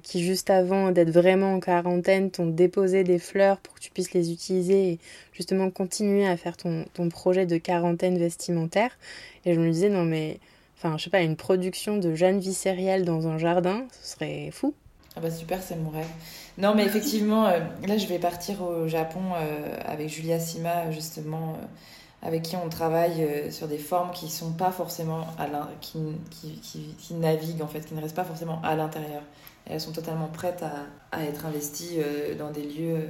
qui 0.02 0.24
juste 0.24 0.50
avant 0.50 0.90
d'être 0.90 1.10
vraiment 1.10 1.54
en 1.54 1.60
quarantaine 1.60 2.30
t'ont 2.30 2.46
déposé 2.46 3.04
des 3.04 3.20
fleurs 3.20 3.58
pour 3.58 3.74
que 3.74 3.80
tu 3.80 3.90
puisses 3.90 4.12
les 4.14 4.32
utiliser 4.32 4.92
et 4.92 4.98
justement 5.32 5.70
continuer 5.70 6.26
à 6.26 6.36
faire 6.36 6.56
ton, 6.56 6.86
ton 6.92 7.08
projet 7.08 7.46
de 7.46 7.56
quarantaine 7.56 8.18
vestimentaire. 8.18 8.98
Et 9.44 9.54
je 9.54 9.60
me 9.60 9.70
disais, 9.70 9.88
non 9.88 10.04
mais 10.04 10.40
Enfin, 10.82 10.96
je 10.96 11.04
sais 11.04 11.10
pas, 11.10 11.20
une 11.20 11.36
production 11.36 11.98
de 11.98 12.14
Jeanne 12.14 12.38
Vicériel 12.38 13.04
dans 13.04 13.28
un 13.28 13.36
jardin, 13.36 13.84
ce 14.00 14.12
serait 14.14 14.50
fou. 14.50 14.72
Ah 15.14 15.20
bah 15.20 15.30
super, 15.30 15.62
c'est 15.62 15.76
mon 15.76 15.90
rêve. 15.90 16.08
Non, 16.56 16.74
mais 16.74 16.86
effectivement, 16.86 17.44
euh, 17.48 17.60
là, 17.86 17.98
je 17.98 18.06
vais 18.06 18.18
partir 18.18 18.62
au 18.62 18.88
Japon 18.88 19.20
euh, 19.36 19.76
avec 19.84 20.08
Julia 20.08 20.40
Sima, 20.40 20.90
justement, 20.90 21.50
euh, 21.50 22.26
avec 22.26 22.44
qui 22.44 22.56
on 22.56 22.70
travaille 22.70 23.52
sur 23.52 23.68
des 23.68 23.76
formes 23.76 24.10
qui 24.12 24.30
sont 24.30 24.52
pas 24.52 24.72
forcément 24.72 25.26
à 25.38 25.48
qui, 25.82 25.98
qui, 26.30 26.52
qui, 26.62 26.94
qui, 26.98 27.12
naviguent, 27.12 27.60
en 27.60 27.68
fait, 27.68 27.80
qui 27.80 27.92
ne 27.92 28.00
restent 28.00 28.16
pas 28.16 28.24
forcément 28.24 28.62
à 28.62 28.74
l'intérieur. 28.74 29.22
elles 29.66 29.82
sont 29.82 29.92
totalement 29.92 30.28
prêtes 30.28 30.62
à, 30.62 30.86
à 31.14 31.24
être 31.24 31.44
investies 31.44 31.98
dans 32.38 32.52
des 32.52 32.62
lieux 32.62 33.06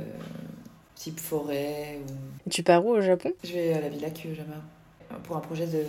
type 0.96 1.20
forêt. 1.20 2.00
Ou... 2.04 2.50
Tu 2.50 2.64
pars 2.64 2.84
où 2.84 2.90
au 2.90 3.00
Japon? 3.00 3.30
Je 3.44 3.52
vais 3.52 3.74
à 3.74 3.80
la 3.80 3.88
Villa 3.90 4.10
Kyojama 4.10 4.56
pour 5.24 5.36
un 5.36 5.40
projet 5.40 5.66
de 5.66 5.84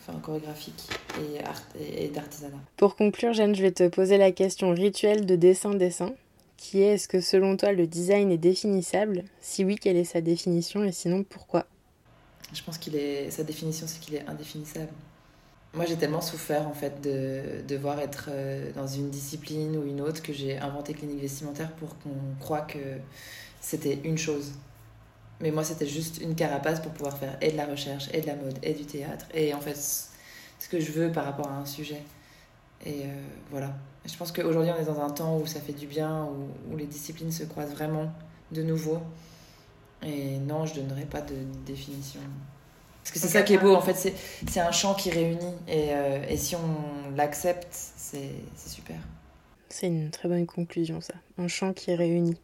enfin, 0.00 0.18
chorégraphique 0.20 0.88
et, 1.18 1.42
art, 1.44 1.62
et, 1.78 2.08
d'artisanat. 2.08 2.58
Pour 2.76 2.96
conclure, 2.96 3.32
Jeanne, 3.32 3.54
je 3.54 3.62
vais 3.62 3.72
te 3.72 3.88
poser 3.88 4.18
la 4.18 4.32
question 4.32 4.72
rituelle 4.72 5.26
de 5.26 5.36
dessin-dessin, 5.36 6.14
qui 6.56 6.82
est 6.82 6.94
est-ce 6.94 7.08
que 7.08 7.20
selon 7.20 7.56
toi 7.56 7.72
le 7.72 7.86
design 7.86 8.30
est 8.30 8.38
définissable? 8.38 9.24
Si 9.40 9.64
oui, 9.64 9.76
quelle 9.76 9.96
est 9.96 10.04
sa 10.04 10.20
définition? 10.20 10.84
Et 10.84 10.92
sinon 10.92 11.24
pourquoi? 11.24 11.66
Je 12.52 12.62
pense 12.62 12.78
qu'il 12.78 12.96
est 12.96 13.30
sa 13.30 13.42
définition, 13.42 13.86
c'est 13.86 14.00
qu'il 14.00 14.14
est 14.14 14.26
indéfinissable. 14.26 14.92
Moi, 15.74 15.84
j'ai 15.84 15.96
tellement 15.96 16.22
souffert 16.22 16.66
en 16.66 16.72
fait 16.72 17.02
de 17.02 17.62
devoir 17.68 18.00
être 18.00 18.30
euh, 18.30 18.72
dans 18.72 18.86
une 18.86 19.10
discipline 19.10 19.76
ou 19.76 19.86
une 19.86 20.00
autre 20.00 20.22
que 20.22 20.32
j'ai 20.32 20.56
inventé 20.58 20.94
clinique 20.94 21.20
vestimentaire 21.20 21.72
pour 21.72 21.98
qu'on 21.98 22.14
croit 22.40 22.62
que 22.62 22.78
c'était 23.60 24.00
une 24.04 24.16
chose 24.16 24.52
mais 25.40 25.50
moi, 25.50 25.64
c'était 25.64 25.86
juste 25.86 26.20
une 26.20 26.34
carapace 26.34 26.80
pour 26.80 26.92
pouvoir 26.92 27.16
faire 27.16 27.36
et 27.40 27.52
de 27.52 27.56
la 27.56 27.66
recherche, 27.66 28.08
et 28.12 28.20
de 28.20 28.26
la 28.26 28.36
mode, 28.36 28.58
et 28.62 28.72
du 28.72 28.84
théâtre. 28.84 29.26
Et 29.34 29.52
en 29.54 29.60
fait, 29.60 29.76
ce 29.76 30.68
que 30.68 30.80
je 30.80 30.92
veux 30.92 31.12
par 31.12 31.24
rapport 31.24 31.48
à 31.48 31.56
un 31.56 31.66
sujet. 31.66 32.02
Et 32.84 33.02
euh, 33.02 33.22
voilà. 33.50 33.74
Je 34.04 34.16
pense 34.16 34.32
qu'aujourd'hui, 34.32 34.72
on 34.76 34.80
est 34.80 34.86
dans 34.86 35.00
un 35.00 35.10
temps 35.10 35.38
où 35.38 35.46
ça 35.46 35.60
fait 35.60 35.72
du 35.72 35.86
bien, 35.86 36.24
où, 36.24 36.72
où 36.72 36.76
les 36.76 36.86
disciplines 36.86 37.32
se 37.32 37.44
croisent 37.44 37.72
vraiment 37.72 38.12
de 38.52 38.62
nouveau. 38.62 38.98
Et 40.02 40.38
non, 40.38 40.66
je 40.66 40.74
donnerai 40.74 41.04
pas 41.04 41.20
de 41.20 41.34
définition. 41.66 42.20
Parce 43.02 43.12
que 43.12 43.18
c'est 43.18 43.28
ça 43.28 43.42
qui 43.42 43.54
est 43.54 43.58
beau, 43.58 43.74
en 43.74 43.80
fait, 43.80 44.14
c'est 44.48 44.60
un 44.60 44.72
champ 44.72 44.94
qui 44.94 45.10
réunit. 45.10 45.54
Et, 45.68 45.88
euh, 45.90 46.24
et 46.28 46.36
si 46.36 46.56
on 46.56 47.14
l'accepte, 47.14 47.68
c'est 47.70 48.32
super. 48.56 48.96
C'est 49.68 49.86
une 49.86 50.10
très 50.10 50.28
bonne 50.28 50.46
conclusion, 50.46 51.00
ça. 51.00 51.14
Un 51.38 51.48
champ 51.48 51.72
qui 51.72 51.94
réunit 51.94 52.36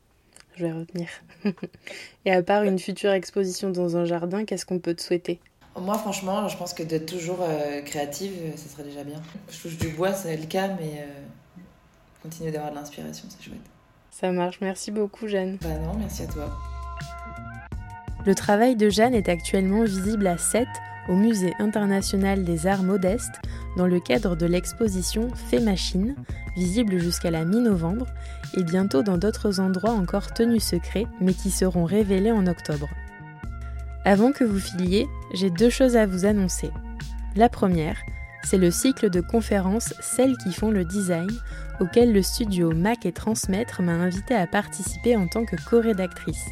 je 0.56 0.66
vais 0.66 0.72
retenir. 0.72 1.08
Et 2.24 2.32
à 2.32 2.42
part 2.42 2.62
une 2.64 2.78
future 2.78 3.10
exposition 3.10 3.70
dans 3.70 3.96
un 3.96 4.04
jardin, 4.04 4.44
qu'est-ce 4.44 4.66
qu'on 4.66 4.78
peut 4.78 4.94
te 4.94 5.02
souhaiter? 5.02 5.40
Moi, 5.78 5.96
franchement, 5.96 6.48
je 6.48 6.56
pense 6.56 6.74
que 6.74 6.82
d'être 6.82 7.06
toujours 7.06 7.38
euh, 7.40 7.80
créative, 7.82 8.32
euh, 8.42 8.56
ça 8.56 8.68
serait 8.68 8.84
déjà 8.84 9.04
bien. 9.04 9.22
Je 9.50 9.62
touche 9.62 9.78
du 9.78 9.88
bois, 9.88 10.12
c'est 10.12 10.36
le 10.36 10.46
cas, 10.46 10.68
mais 10.68 10.98
euh, 10.98 11.62
continuer 12.22 12.50
d'avoir 12.50 12.70
de 12.70 12.76
l'inspiration, 12.76 13.26
c'est 13.30 13.42
chouette. 13.42 13.58
Ça 14.10 14.30
marche, 14.30 14.58
merci 14.60 14.90
beaucoup 14.90 15.26
Jeanne. 15.26 15.56
Bah 15.62 15.70
non, 15.78 15.94
merci 15.98 16.24
à 16.24 16.26
toi. 16.26 16.50
Le 18.26 18.34
travail 18.34 18.76
de 18.76 18.90
Jeanne 18.90 19.14
est 19.14 19.28
actuellement 19.30 19.84
visible 19.84 20.26
à 20.26 20.36
7 20.36 20.68
au 21.08 21.14
Musée 21.14 21.54
international 21.58 22.44
des 22.44 22.66
arts 22.66 22.82
modestes 22.82 23.40
dans 23.76 23.86
le 23.86 24.00
cadre 24.00 24.36
de 24.36 24.46
l'exposition 24.46 25.28
Fait 25.34 25.60
Machine, 25.60 26.14
visible 26.56 26.98
jusqu'à 26.98 27.30
la 27.30 27.44
mi-novembre, 27.44 28.06
et 28.56 28.62
bientôt 28.62 29.02
dans 29.02 29.18
d'autres 29.18 29.60
endroits 29.60 29.92
encore 29.92 30.32
tenus 30.32 30.62
secrets, 30.62 31.06
mais 31.20 31.34
qui 31.34 31.50
seront 31.50 31.84
révélés 31.84 32.32
en 32.32 32.46
octobre. 32.46 32.88
Avant 34.04 34.32
que 34.32 34.44
vous 34.44 34.58
filiez, 34.58 35.06
j'ai 35.32 35.50
deux 35.50 35.70
choses 35.70 35.96
à 35.96 36.06
vous 36.06 36.24
annoncer. 36.24 36.70
La 37.36 37.48
première, 37.48 37.96
c'est 38.44 38.58
le 38.58 38.70
cycle 38.70 39.10
de 39.10 39.20
conférences 39.20 39.94
Celles 40.00 40.36
qui 40.36 40.52
font 40.52 40.70
le 40.70 40.84
design, 40.84 41.30
auquel 41.80 42.12
le 42.12 42.22
studio 42.22 42.72
Mac 42.72 43.06
et 43.06 43.12
Transmettre 43.12 43.82
m'a 43.82 43.92
invité 43.92 44.34
à 44.34 44.46
participer 44.46 45.16
en 45.16 45.26
tant 45.28 45.44
que 45.44 45.56
co-rédactrice. 45.68 46.46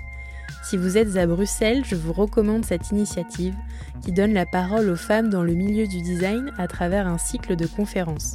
Si 0.63 0.77
vous 0.77 0.99
êtes 0.99 1.17
à 1.17 1.27
Bruxelles, 1.27 1.85
je 1.85 1.97
vous 1.97 2.13
recommande 2.13 2.65
cette 2.65 2.91
initiative 2.91 3.55
qui 4.03 4.13
donne 4.13 4.35
la 4.35 4.47
parole 4.47 4.89
aux 4.91 4.97
femmes 4.97 5.31
dans 5.31 5.43
le 5.43 5.55
milieu 5.55 5.87
du 5.87 6.01
design 6.03 6.53
à 6.59 6.69
travers 6.69 7.07
un 7.07 7.19
cycle 7.19 7.57
de 7.57 7.67
conférences. 7.67 8.35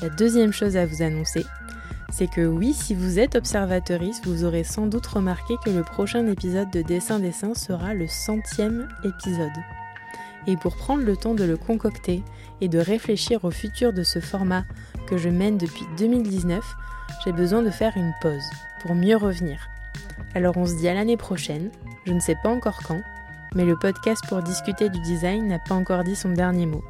La 0.00 0.08
deuxième 0.08 0.52
chose 0.52 0.76
à 0.76 0.86
vous 0.86 1.02
annoncer, 1.02 1.44
c'est 2.12 2.30
que 2.30 2.46
oui, 2.46 2.72
si 2.72 2.94
vous 2.94 3.18
êtes 3.18 3.34
observatrice, 3.34 4.20
vous 4.24 4.44
aurez 4.44 4.62
sans 4.62 4.86
doute 4.86 5.06
remarqué 5.06 5.54
que 5.64 5.70
le 5.70 5.82
prochain 5.82 6.26
épisode 6.26 6.70
de 6.70 6.82
Dessin 6.82 7.18
Dessin 7.18 7.54
sera 7.54 7.92
le 7.92 8.06
centième 8.06 8.88
épisode. 9.04 9.52
Et 10.46 10.56
pour 10.56 10.76
prendre 10.76 11.02
le 11.02 11.16
temps 11.16 11.34
de 11.34 11.44
le 11.44 11.56
concocter 11.56 12.22
et 12.60 12.68
de 12.68 12.78
réfléchir 12.78 13.44
au 13.44 13.50
futur 13.50 13.92
de 13.92 14.04
ce 14.04 14.20
format 14.20 14.64
que 15.08 15.16
je 15.16 15.28
mène 15.28 15.58
depuis 15.58 15.84
2019, 15.98 16.64
j'ai 17.24 17.32
besoin 17.32 17.62
de 17.62 17.70
faire 17.70 17.92
une 17.96 18.12
pause 18.22 18.48
pour 18.80 18.94
mieux 18.94 19.16
revenir. 19.16 19.58
Alors 20.34 20.56
on 20.56 20.66
se 20.66 20.76
dit 20.76 20.88
à 20.88 20.94
l'année 20.94 21.16
prochaine, 21.16 21.70
je 22.06 22.12
ne 22.12 22.20
sais 22.20 22.36
pas 22.42 22.50
encore 22.50 22.80
quand, 22.86 23.00
mais 23.54 23.64
le 23.64 23.76
podcast 23.76 24.22
pour 24.28 24.42
discuter 24.42 24.88
du 24.88 25.00
design 25.00 25.48
n'a 25.48 25.58
pas 25.58 25.74
encore 25.74 26.04
dit 26.04 26.16
son 26.16 26.30
dernier 26.30 26.66
mot. 26.66 26.84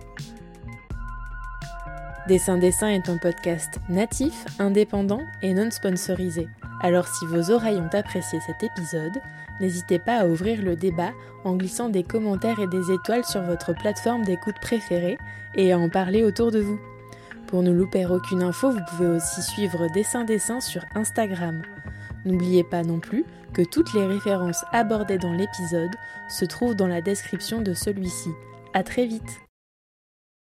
Dessin 2.29 2.59
Dessin 2.59 2.89
est 2.89 3.09
un 3.09 3.19
podcast 3.19 3.79
natif, 3.89 4.47
indépendant 4.59 5.23
et 5.43 5.55
non 5.55 5.71
sponsorisé. 5.71 6.49
Alors 6.83 7.07
si 7.07 7.25
vos 7.25 7.53
oreilles 7.53 7.81
ont 7.81 7.97
apprécié 7.97 8.41
cet 8.41 8.65
épisode, 8.65 9.21
n'hésitez 9.61 10.01
pas 10.01 10.23
à 10.23 10.27
ouvrir 10.27 10.61
le 10.61 10.75
débat 10.75 11.13
en 11.45 11.55
glissant 11.55 11.89
des 11.89 12.03
commentaires 12.03 12.59
et 12.59 12.67
des 12.67 12.91
étoiles 12.91 13.25
sur 13.25 13.43
votre 13.43 13.75
plateforme 13.75 14.25
d'écoute 14.25 14.59
préférée 14.61 15.19
et 15.55 15.73
à 15.73 15.79
en 15.79 15.89
parler 15.89 16.25
autour 16.25 16.51
de 16.51 16.61
vous. 16.61 16.81
Pour 17.47 17.63
ne 17.63 17.71
louper 17.71 18.07
aucune 18.07 18.43
info, 18.43 18.73
vous 18.73 18.85
pouvez 18.91 19.07
aussi 19.07 19.41
suivre 19.41 19.87
Dessin 19.95 20.25
Dessin 20.25 20.61
sur 20.61 20.83
Instagram. 20.97 21.63
N'oubliez 22.27 22.65
pas 22.65 22.83
non 22.83 22.99
plus 22.99 23.25
que 23.55 23.63
toutes 23.63 23.95
les 23.95 24.05
références 24.05 24.65
abordées 24.73 25.19
dans 25.19 25.33
l'épisode 25.33 25.95
se 26.29 26.45
trouvent 26.45 26.75
dans 26.75 26.89
la 26.89 27.01
description 27.01 27.63
de 27.63 27.73
celui-ci. 27.73 28.31
À 28.75 28.83
très 28.83 29.07
vite 29.07 29.46